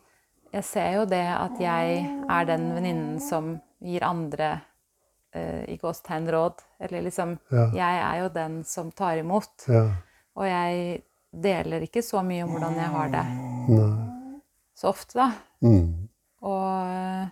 Jeg 0.52 0.64
ser 0.68 0.90
jo 0.98 1.06
det 1.06 1.24
at 1.32 1.60
jeg 1.64 2.02
er 2.30 2.46
den 2.50 2.74
venninnen 2.76 3.20
som 3.24 3.54
gir 3.80 4.04
andre 4.04 4.50
uh, 5.36 5.64
i 5.68 5.78
gåstegn 5.80 6.28
råd. 6.32 6.64
Eller 6.80 7.02
liksom 7.02 7.38
Ja. 7.52 7.70
Jeg 7.76 8.02
er 8.08 8.18
jo 8.24 8.30
den 8.30 8.64
som 8.64 8.92
tar 8.92 9.18
imot. 9.18 9.68
ja. 9.68 9.86
Og 10.36 10.48
jeg 10.48 11.04
deler 11.32 11.82
ikke 11.86 12.02
så 12.04 12.22
mye 12.26 12.44
om 12.44 12.50
hvordan 12.56 12.76
jeg 12.76 12.90
har 12.96 13.10
det 13.14 13.26
Nei. 13.70 14.40
så 14.76 14.90
ofte, 14.92 15.16
da. 15.16 15.30
Mm. 15.64 16.10
Og 16.42 16.88
eh, 16.92 17.28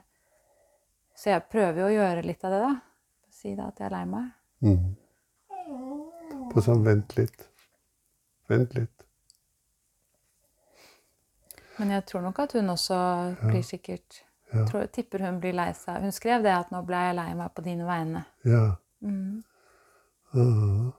Så 1.19 1.29
jeg 1.33 1.43
prøver 1.51 1.81
jo 1.81 1.87
å 1.89 1.95
gjøre 1.97 2.23
litt 2.23 2.43
av 2.47 2.51
det, 2.53 2.59
da. 2.63 2.75
Si 3.29 3.55
da 3.55 3.65
at 3.67 3.79
jeg 3.79 3.89
er 3.89 3.91
lei 3.97 4.05
meg. 4.07 4.29
Mm. 4.63 4.95
På 6.53 6.61
sånn 6.63 6.83
vent 6.85 7.15
litt. 7.17 7.43
Vent 8.47 8.73
litt. 8.77 9.03
Men 11.79 11.91
jeg 11.95 12.05
tror 12.07 12.23
nok 12.23 12.39
at 12.43 12.55
hun 12.55 12.69
også 12.71 12.97
blir 13.43 13.63
sikkert 13.63 14.23
Ja. 14.53 14.63
tror, 14.65 14.87
Tipper 14.87 15.19
hun 15.27 15.39
blir 15.39 15.53
lei 15.53 15.69
seg. 15.77 16.01
Hun 16.01 16.11
skrev 16.11 16.41
det 16.43 16.51
at 16.55 16.71
'nå 16.71 16.81
ble 16.85 16.95
jeg 16.97 17.15
lei 17.15 17.33
meg 17.35 17.51
på 17.53 17.61
dine 17.63 17.83
vegne'. 17.85 18.25
Ja. 18.45 18.75
Mm. 19.03 19.43
Ja. 20.33 20.91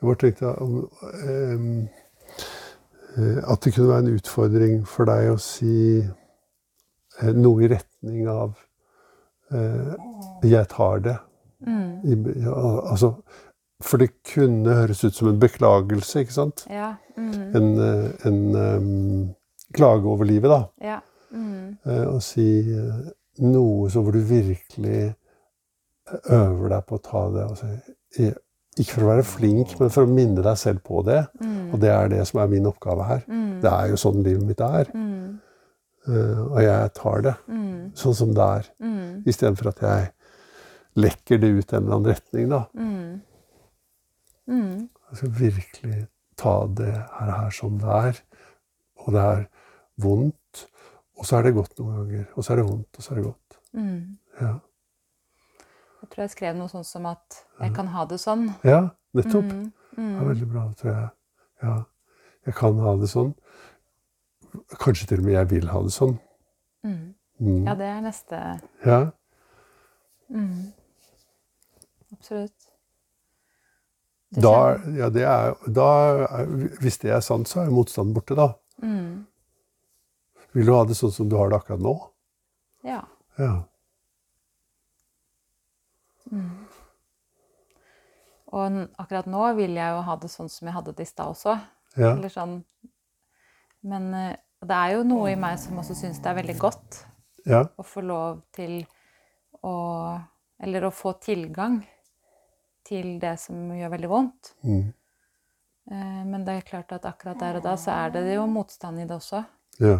Jeg 0.00 0.06
bare 0.08 0.16
tenkte 0.22 0.46
eh, 3.18 3.38
at 3.52 3.60
det 3.64 3.74
kunne 3.74 3.88
være 3.90 4.04
en 4.06 4.14
utfordring 4.16 4.78
for 4.88 5.04
deg 5.10 5.28
å 5.34 5.36
si 5.42 5.74
eh, 6.00 7.32
noe 7.36 7.66
i 7.66 7.68
retning 7.68 8.28
av 8.32 8.54
eh, 9.52 9.92
'jeg 10.46 10.68
tar 10.72 10.98
det'. 11.04 11.18
Mm. 11.66 12.00
Altså, 12.88 13.12
for 13.82 13.98
det 14.00 14.22
kunne 14.24 14.74
høres 14.74 15.04
ut 15.04 15.14
som 15.14 15.28
en 15.28 15.40
beklagelse, 15.40 16.20
ikke 16.20 16.32
sant? 16.32 16.64
Ja. 16.70 16.94
Mm. 17.16 17.56
En, 17.56 17.68
en 18.24 18.56
um, 18.56 19.34
klage 19.74 20.04
over 20.08 20.24
livet, 20.24 20.50
da. 20.50 20.62
ja. 20.80 21.00
Mm. 21.30 21.76
Og 21.84 22.22
si 22.22 22.64
noe 23.38 23.90
så 23.90 24.00
hvor 24.02 24.12
du 24.16 24.18
virkelig 24.18 25.14
øver 26.26 26.68
deg 26.72 26.86
på 26.88 26.96
å 26.96 27.02
ta 27.04 27.28
det. 27.30 27.44
og 27.44 27.56
i- 28.18 28.34
ikke 28.78 28.92
for 28.94 29.02
å 29.04 29.10
være 29.10 29.24
flink, 29.26 29.72
men 29.80 29.90
for 29.90 30.06
å 30.06 30.10
minne 30.10 30.42
deg 30.44 30.56
selv 30.58 30.82
på 30.86 31.02
det. 31.04 31.24
Mm. 31.42 31.72
Og 31.74 31.80
det 31.82 31.90
er 31.90 32.08
det 32.12 32.26
som 32.28 32.40
er 32.40 32.46
min 32.52 32.66
oppgave 32.70 33.04
her. 33.08 33.24
Mm. 33.26 33.60
Det 33.64 33.70
er 33.72 33.88
jo 33.90 33.96
sånn 34.00 34.22
livet 34.24 34.46
mitt 34.46 34.60
er. 34.64 34.90
Mm. 34.94 35.40
Uh, 36.08 36.38
og 36.52 36.60
jeg 36.64 36.92
tar 36.96 37.20
det 37.26 37.34
Mm. 37.48 37.90
sånn 37.94 38.14
som 38.14 38.30
det 38.34 38.46
er. 38.46 38.68
Mm. 38.80 39.22
Istedenfor 39.26 39.68
at 39.68 39.82
jeg 39.84 40.12
lekker 40.96 41.38
det 41.42 41.50
ut 41.58 41.72
i 41.72 41.76
en 41.76 41.82
eller 41.84 41.96
annen 41.96 42.12
retning. 42.14 42.48
da. 42.48 42.64
Mm. 42.74 43.20
Mm. 44.48 44.88
Skal 45.14 45.30
virkelig 45.30 46.06
ta 46.36 46.54
det 46.66 46.92
her, 46.94 47.30
her 47.30 47.50
som 47.50 47.78
det 47.78 47.88
er. 47.88 48.20
Og 49.04 49.12
det 49.12 49.20
er 49.20 49.44
vondt, 50.00 50.66
og 51.18 51.26
så 51.26 51.36
er 51.38 51.42
det 51.42 51.54
godt 51.54 51.78
noen 51.78 51.96
ganger. 51.96 52.26
Og 52.36 52.44
så 52.44 52.52
er 52.52 52.56
det 52.62 52.66
vondt, 52.70 52.96
og 52.96 53.02
så 53.04 53.12
er 53.12 53.20
det 53.20 53.24
godt. 53.24 53.58
Mm. 53.74 54.18
Ja, 54.40 54.54
tror 56.10 56.22
jeg 56.24 56.30
skrev 56.30 56.56
noe 56.56 56.68
sånt 56.68 56.86
som 56.86 57.06
at 57.06 57.44
'jeg 57.60 57.74
kan 57.74 57.86
ha 57.88 58.04
det 58.04 58.18
sånn'. 58.20 58.54
ja 58.64 58.88
nettopp. 59.14 59.44
Mm. 59.44 59.72
Det 59.96 59.98
Mm. 59.98 60.20
er 60.20 60.24
veldig 60.24 60.48
bra, 60.52 60.72
tror 60.78 60.92
jeg. 60.94 61.08
Ja, 61.62 61.82
jeg 62.46 62.54
kan 62.54 62.78
ha 62.78 62.96
det 62.96 63.08
sånn. 63.08 63.34
Kanskje 64.80 65.06
til 65.06 65.18
og 65.18 65.24
med 65.24 65.32
jeg 65.34 65.48
vil 65.50 65.68
ha 65.68 65.82
det 65.82 65.92
sånn. 65.92 66.18
Mm. 66.84 67.14
Mm. 67.40 67.64
Ja, 67.66 67.74
det 67.74 67.86
er 67.86 68.00
neste 68.00 68.60
Ja, 68.86 69.10
mm. 70.30 70.72
Absolutt. 72.12 72.52
Da, 74.32 74.76
ja, 74.96 75.08
det 75.10 75.22
er, 75.26 75.54
da, 75.72 76.46
hvis 76.80 76.98
det 77.02 77.10
er 77.10 77.20
sant, 77.20 77.48
så 77.48 77.60
er 77.60 77.64
jo 77.66 77.72
motstanden 77.82 78.14
borte, 78.14 78.36
da. 78.36 78.52
mm. 78.82 79.26
Vil 80.54 80.66
du 80.66 80.72
ha 80.72 80.84
det 80.84 80.96
sånn 80.96 81.12
som 81.12 81.28
du 81.28 81.36
har 81.36 81.48
det 81.50 81.60
akkurat 81.60 81.80
nå? 81.80 81.94
Ja. 82.84 83.04
Ja. 83.38 83.64
Mm. 86.30 86.50
Og 88.50 88.80
akkurat 88.98 89.28
nå 89.30 89.44
vil 89.58 89.76
jeg 89.78 89.94
jo 89.94 90.00
ha 90.06 90.16
det 90.18 90.30
sånn 90.32 90.50
som 90.50 90.68
jeg 90.68 90.74
hadde 90.74 90.94
det 90.98 91.06
i 91.06 91.10
stad 91.10 91.30
også. 91.30 91.56
Ja. 91.98 92.14
Eller 92.14 92.32
sånn. 92.32 92.60
Men 93.86 94.08
eh, 94.14 94.34
det 94.66 94.76
er 94.76 94.96
jo 94.96 95.06
noe 95.06 95.30
i 95.32 95.38
meg 95.40 95.58
som 95.62 95.78
også 95.80 95.96
syns 95.96 96.20
det 96.20 96.30
er 96.30 96.40
veldig 96.40 96.56
godt 96.60 96.98
ja. 97.48 97.62
å 97.64 97.86
få 97.86 98.02
lov 98.04 98.42
til 98.56 98.82
å 99.64 99.76
Eller 100.60 100.84
å 100.84 100.90
få 100.92 101.14
tilgang 101.24 101.78
til 102.84 103.14
det 103.20 103.38
som 103.40 103.70
gjør 103.72 103.94
veldig 103.94 104.08
vondt. 104.10 104.50
Mm. 104.60 104.92
Eh, 105.90 106.18
Men 106.28 106.44
det 106.44 106.56
er 106.58 106.66
klart 106.68 106.92
at 106.92 107.06
akkurat 107.08 107.40
der 107.40 107.56
og 107.56 107.64
da 107.64 107.72
så 107.80 107.94
er 107.94 108.12
det 108.12 108.34
jo 108.34 108.44
motstand 108.44 109.00
i 109.00 109.06
det 109.08 109.16
også. 109.16 109.40
Ja. 109.80 109.96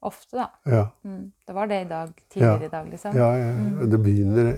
Ofte, 0.00 0.36
da. 0.36 0.44
Ja. 0.64 0.82
Mm. 1.04 1.32
Det 1.46 1.54
var 1.54 1.66
det 1.66 1.80
i 1.80 1.88
dag. 1.90 2.10
Tidligere 2.30 2.64
i 2.64 2.68
dag, 2.68 2.88
liksom. 2.90 3.16
ja, 3.16 3.28
ja. 3.36 3.86
Det 3.90 3.98
begynner, 4.04 4.52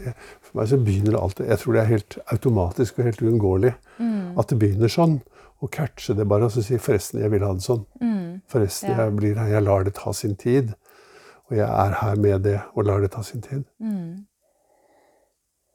for 0.45 0.59
meg 0.61 0.69
så 0.69 0.77
begynner 0.85 1.15
det 1.17 1.21
alltid 1.21 1.47
Jeg 1.49 1.59
tror 1.63 1.73
det 1.73 1.81
er 1.81 1.89
helt 1.95 2.19
automatisk 2.35 2.99
og 2.99 3.05
helt 3.09 3.23
uunngåelig 3.23 3.75
Mm. 3.99 4.39
at 4.39 4.49
det 4.49 4.59
begynner 4.59 4.89
sånn. 4.93 5.21
Å 5.63 5.69
catche 5.73 6.15
det 6.17 6.27
bare 6.29 6.45
og 6.45 6.51
så 6.53 6.63
si 6.65 6.77
'forresten, 6.77 7.21
jeg 7.21 7.31
vil 7.31 7.43
ha 7.45 7.53
det 7.53 7.63
sånn'. 7.65 7.87
Mm. 8.01 8.41
Forresten, 8.49 8.91
Ja. 8.91 9.05
jeg 9.05 9.17
blir 9.17 9.35
her, 9.35 9.49
jeg 9.49 9.63
lar 9.63 9.85
det 9.85 9.95
ta 9.95 10.13
sin 10.13 10.37
tid. 10.37 10.75
Og 11.51 11.57
jeg 11.57 11.69
er 11.69 11.91
her 12.01 12.17
med 12.17 12.43
det 12.43 12.61
og 12.77 12.85
lar 12.85 13.01
det 13.01 13.11
ta 13.13 13.23
sin 13.23 13.41
tid. 13.41 13.65
Mm. 13.83 14.27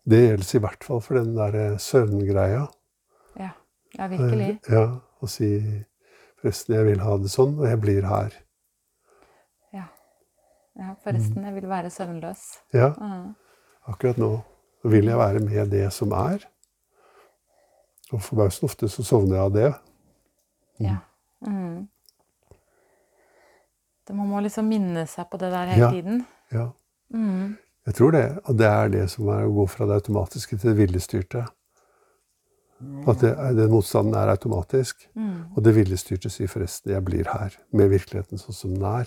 Det 0.08 0.20
gjelder 0.30 0.56
i 0.56 0.60
hvert 0.62 0.84
fall 0.84 1.02
for 1.02 1.16
den 1.16 1.36
der 1.36 1.56
eh, 1.56 1.78
søvngreia. 1.78 2.68
Ja. 3.40 3.50
ja, 3.98 4.08
virkelig. 4.08 4.60
Eh, 4.70 4.74
Ja, 4.74 5.00
Å 5.22 5.28
si 5.30 5.86
'forresten, 6.42 6.76
jeg 6.76 6.86
vil 6.86 7.00
ha 7.00 7.18
det 7.18 7.30
sånn, 7.32 7.58
og 7.60 7.66
jeg 7.66 7.82
blir 7.82 8.02
her'. 8.04 8.34
Ja, 10.76 10.94
forresten, 11.04 11.44
jeg 11.46 11.56
vil 11.56 11.70
være 11.70 11.90
søvnløs. 11.90 12.44
Ja, 12.74 12.90
Mm. 13.00 13.36
akkurat 13.88 14.18
nå 14.18 14.42
vil 14.84 15.06
jeg 15.06 15.18
være 15.18 15.40
med 15.40 15.70
det 15.72 15.94
som 15.94 16.12
er. 16.12 16.38
Og 18.12 18.22
forbausende 18.22 18.64
ofte 18.70 18.90
så 18.90 19.04
sovner 19.04 19.36
jeg 19.36 19.44
av 19.46 19.54
det. 19.54 19.74
Ja. 20.80 20.98
Mm. 21.42 21.88
Det, 24.08 24.16
man 24.16 24.28
må 24.30 24.40
liksom 24.42 24.68
minne 24.70 25.08
seg 25.08 25.26
på 25.32 25.38
det 25.42 25.52
der 25.52 25.66
hele 25.66 25.86
Ja. 25.86 25.92
tiden. 25.92 26.26
Ja. 26.52 26.70
Mm. 27.14 27.58
Jeg 27.86 27.94
tror 27.96 28.12
det. 28.12 28.40
Og 28.46 28.58
det 28.58 28.66
er 28.68 28.88
det 28.90 29.10
som 29.10 29.28
er 29.30 29.46
å 29.46 29.54
gå 29.54 29.68
fra 29.70 29.86
det 29.86 29.94
automatiske 29.94 30.58
til 30.58 30.70
det 30.76 30.78
viljestyrte. 30.78 31.46
At 33.08 33.20
det, 33.22 33.32
den 33.56 33.72
motstanden 33.72 34.14
er 34.14 34.28
automatisk. 34.30 35.08
Mm. 35.16 35.56
Og 35.56 35.64
det 35.64 35.76
viljestyrte 35.76 36.30
sier 36.30 36.48
forresten 36.48 36.92
'jeg 36.92 37.06
blir 37.06 37.24
her', 37.24 37.58
med 37.72 37.90
virkeligheten 37.90 38.38
sånn 38.38 38.54
som 38.54 38.74
den 38.74 38.84
er. 38.84 39.06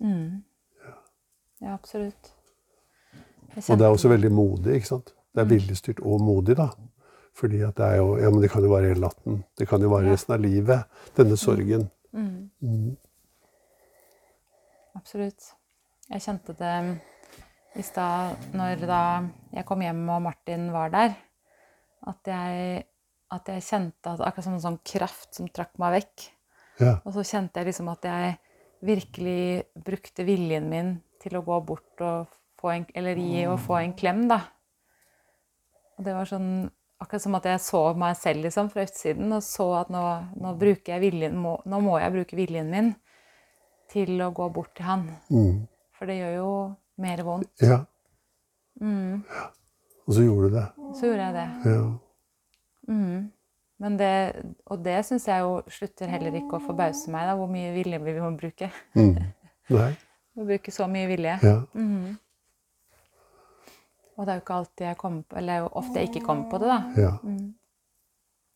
Mm. 0.00 0.44
Ja, 1.60 1.74
absolutt. 1.74 2.32
Og 3.56 3.78
det 3.78 3.84
er 3.84 3.90
også 3.90 4.08
veldig 4.12 4.30
modig. 4.32 4.78
ikke 4.78 4.86
sant? 4.94 5.12
Det 5.34 5.42
er 5.42 5.50
viljestyrt 5.50 6.00
og 6.00 6.22
modig, 6.24 6.56
da. 6.58 6.70
Fordi 7.36 7.60
at 7.66 7.76
det 7.78 7.86
er 7.86 8.00
jo 8.00 8.16
Ja, 8.18 8.30
men 8.30 8.42
det 8.42 8.50
kan 8.50 8.64
jo 8.64 8.72
vare 8.72 8.90
hele 8.90 9.06
natten. 9.06 9.44
Det 9.58 9.68
kan 9.68 9.82
jo 9.82 9.90
vare 9.92 10.10
resten 10.10 10.34
av 10.34 10.42
livet. 10.42 10.84
Denne 11.16 11.36
sorgen. 11.36 11.88
Mm. 12.12 12.50
Mm. 12.60 12.96
Absolutt. 14.98 15.52
Jeg 16.10 16.22
kjente 16.24 16.56
det 16.58 16.76
i 17.78 17.82
stad 17.86 18.50
når 18.58 18.82
da 18.82 19.02
jeg 19.54 19.66
kom 19.68 19.82
hjem 19.84 20.02
og 20.10 20.24
Martin 20.24 20.70
var 20.74 20.90
der, 20.90 21.14
at 22.10 22.30
jeg, 22.32 22.82
at 23.30 23.50
jeg 23.52 23.62
kjente 23.62 24.10
at 24.10 24.24
akkurat 24.26 24.46
som 24.48 24.56
en 24.56 24.64
sånn 24.64 24.80
kraft 24.82 25.38
som 25.38 25.48
trakk 25.48 25.78
meg 25.78 26.00
vekk. 26.00 26.26
Ja. 26.80 26.96
Og 27.04 27.14
så 27.14 27.22
kjente 27.22 27.60
jeg 27.60 27.70
liksom 27.70 27.92
at 27.92 28.08
jeg 28.08 28.34
virkelig 28.82 29.68
brukte 29.76 30.26
viljen 30.26 30.66
min 30.72 30.96
til 31.20 31.36
å 31.38 31.44
gå 31.46 31.60
bort 31.68 32.04
og 32.04 32.30
få 32.60 32.74
en, 32.74 32.86
eller 32.96 33.20
gi 33.20 33.46
og 33.48 33.60
få 33.64 33.78
en 33.80 33.94
klem, 33.96 34.26
da. 34.30 34.40
Og 35.98 36.06
det 36.06 36.16
var 36.16 36.28
sånn 36.28 36.50
akkurat 37.00 37.24
som 37.24 37.36
at 37.38 37.48
jeg 37.48 37.62
så 37.64 37.82
meg 37.96 38.16
selv 38.20 38.44
liksom 38.44 38.68
fra 38.72 38.84
utsiden 38.84 39.32
og 39.32 39.44
så 39.44 39.66
at 39.78 39.92
nå, 39.92 40.02
nå, 40.40 40.52
jeg 40.60 41.00
viljen, 41.00 41.38
må, 41.40 41.56
nå 41.64 41.80
må 41.84 41.96
jeg 42.00 42.12
bruke 42.16 42.36
viljen 42.36 42.68
min 42.72 42.92
til 43.90 44.20
å 44.22 44.30
gå 44.36 44.48
bort 44.54 44.74
til 44.76 44.86
han. 44.86 45.06
Mm. 45.32 45.64
For 45.96 46.08
det 46.08 46.20
gjør 46.20 46.36
jo 46.36 46.52
mer 47.00 47.24
vondt. 47.26 47.54
ja. 47.64 47.82
Mm. 48.80 49.24
Og 50.06 50.14
så 50.16 50.22
gjorde 50.24 50.48
du 50.48 50.54
det. 50.56 50.68
Så 50.96 51.06
gjorde 51.06 51.26
jeg 51.26 51.34
det. 51.36 51.48
Ja. 51.70 51.82
Mm. 52.88 53.30
Men 53.80 53.96
det, 53.96 54.14
og 54.66 54.80
det 54.84 54.96
syns 55.06 55.28
jeg 55.28 55.44
jo 55.44 55.58
slutter 55.72 56.10
heller 56.10 56.34
ikke 56.36 56.58
å 56.58 56.64
forbause 56.64 57.12
meg, 57.12 57.28
da, 57.28 57.36
hvor 57.38 57.50
mye 57.52 57.72
vilje 57.76 58.00
vi 58.02 58.14
må 58.20 58.30
bruke. 58.40 58.70
Mm. 58.98 59.20
Nei. 59.76 59.92
Må 60.40 60.46
bruke 60.48 60.72
så 60.72 60.86
mye 60.88 61.04
vilje. 61.10 61.34
Ja. 61.44 61.56
Mhm. 61.76 62.16
Og 64.16 64.26
det 64.26 64.32
er 64.32 64.38
jo 64.38 64.40
ikke 64.42 64.54
alltid 64.56 64.84
jeg 64.86 64.96
kommer 65.00 65.22
på 65.28 65.36
Eller 65.36 65.52
er 65.60 65.76
ofte 65.76 65.94
jeg 66.00 66.08
ikke 66.08 66.24
kommer 66.26 66.50
på 66.50 66.58
det, 66.60 66.68
da. 66.68 66.78
ja. 66.96 67.10
Mm. 67.22 67.54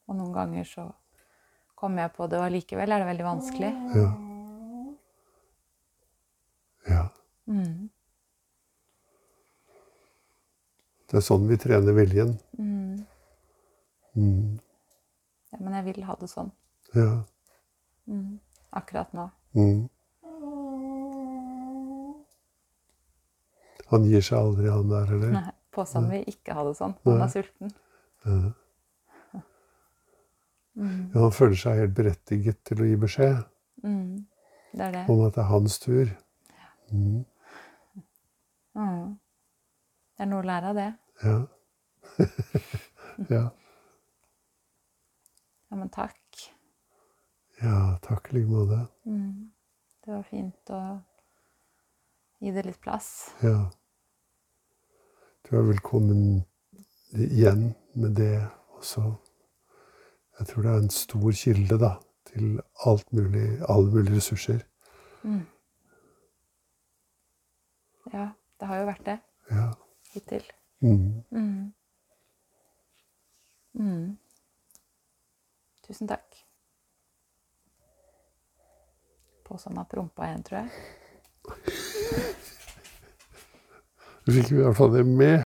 Og 0.09 0.16
noen 0.16 0.32
ganger 0.32 0.64
så 0.68 0.85
kommer 1.76 2.03
jeg 2.03 2.12
på 2.16 2.26
det, 2.28 2.39
og 2.39 2.45
allikevel 2.47 2.93
er 2.93 2.99
det 3.03 3.07
veldig 3.09 3.24
vanskelig. 3.24 3.70
Ja. 3.97 4.09
Ja. 6.89 7.05
Mm. 7.47 7.89
Det 11.09 11.16
er 11.20 11.24
sånn 11.24 11.49
vi 11.49 11.57
trener 11.61 11.97
viljen. 11.97 12.39
Mm. 12.59 13.05
Mm. 14.16 14.61
Ja, 15.53 15.59
men 15.61 15.72
jeg 15.78 15.85
vil 15.91 16.05
ha 16.09 16.16
det 16.20 16.28
sånn. 16.32 16.53
Ja. 16.97 17.24
Mm. 18.09 18.39
Akkurat 18.72 19.12
nå. 19.16 19.28
Mm. 19.57 19.89
Han 23.95 24.05
gir 24.11 24.22
seg 24.26 24.38
aldri, 24.40 24.68
han 24.74 24.90
der, 24.90 25.14
eller? 25.16 25.32
Nei, 25.38 25.51
Påstanden 25.74 26.11
vil 26.14 26.28
ikke 26.30 26.55
ha 26.55 26.62
det 26.68 26.76
sånn. 26.78 26.92
Han 27.07 27.18
Nei. 27.18 27.24
er 27.26 27.32
sulten. 27.32 27.72
Ja. 28.24 28.38
Mm. 30.74 31.11
Ja, 31.14 31.20
han 31.22 31.34
føler 31.34 31.59
seg 31.61 31.78
helt 31.78 31.92
berettiget 31.95 32.57
til 32.66 32.80
å 32.82 32.86
gi 32.88 32.97
beskjed 32.99 33.36
Mm. 33.84 34.24
Det 34.72 34.80
er 34.88 34.92
det. 34.95 35.03
om 35.12 35.20
at 35.26 35.34
det 35.36 35.42
er 35.42 35.51
hans 35.51 35.74
tur. 35.78 36.09
Mm. 36.90 37.24
Mm. 38.74 39.12
Det 40.16 40.24
er 40.24 40.30
noe 40.30 40.40
å 40.42 40.47
lære 40.49 40.70
av 40.72 40.78
det. 40.78 40.86
Ja. 41.22 41.36
ja. 43.36 43.42
Ja, 45.68 45.76
men 45.78 45.90
takk. 45.95 46.18
Ja, 47.62 47.99
takk 48.03 48.32
i 48.32 48.38
like 48.38 48.51
måte. 48.51 48.80
Mm. 49.07 49.51
Det 50.05 50.12
var 50.14 50.24
fint 50.30 50.70
å 50.74 50.80
gi 52.42 52.51
det 52.57 52.64
litt 52.66 52.80
plass. 52.82 53.12
Ja. 53.45 53.68
Du 55.45 55.57
er 55.59 55.62
velkommen 55.68 56.45
igjen 57.14 57.74
med 57.95 58.14
det 58.16 58.49
også. 58.78 59.03
Jeg 60.38 60.47
tror 60.49 60.62
det 60.62 60.70
er 60.72 60.78
en 60.82 60.90
stor 60.90 61.30
kilde 61.36 61.78
da, 61.78 61.90
til 62.30 62.61
alt 62.86 63.12
mulig, 63.12 63.45
alle 63.68 63.90
mulige 63.92 64.16
ressurser. 64.16 64.59
Mm. 65.22 65.45
Ja, 68.12 68.28
det 68.61 68.68
har 68.68 68.76
jo 68.80 68.86
vært 68.88 69.05
det 69.07 69.18
Ja. 69.51 69.68
hittil. 70.14 70.45
Mm. 70.80 71.22
Mm. 71.30 71.74
Mm. 73.74 74.18
Tusen 75.86 76.09
takk. 76.09 76.40
Påsen 79.45 79.76
har 79.76 79.84
prompa 79.84 80.22
igjen, 80.30 80.42
tror 80.42 80.59
jeg. 80.59 80.70
Du 84.25 84.33
fikk 84.33 84.55
i 84.55 84.61
hvert 84.62 84.77
fall 84.77 84.95
det 84.95 85.05
med. 85.07 85.43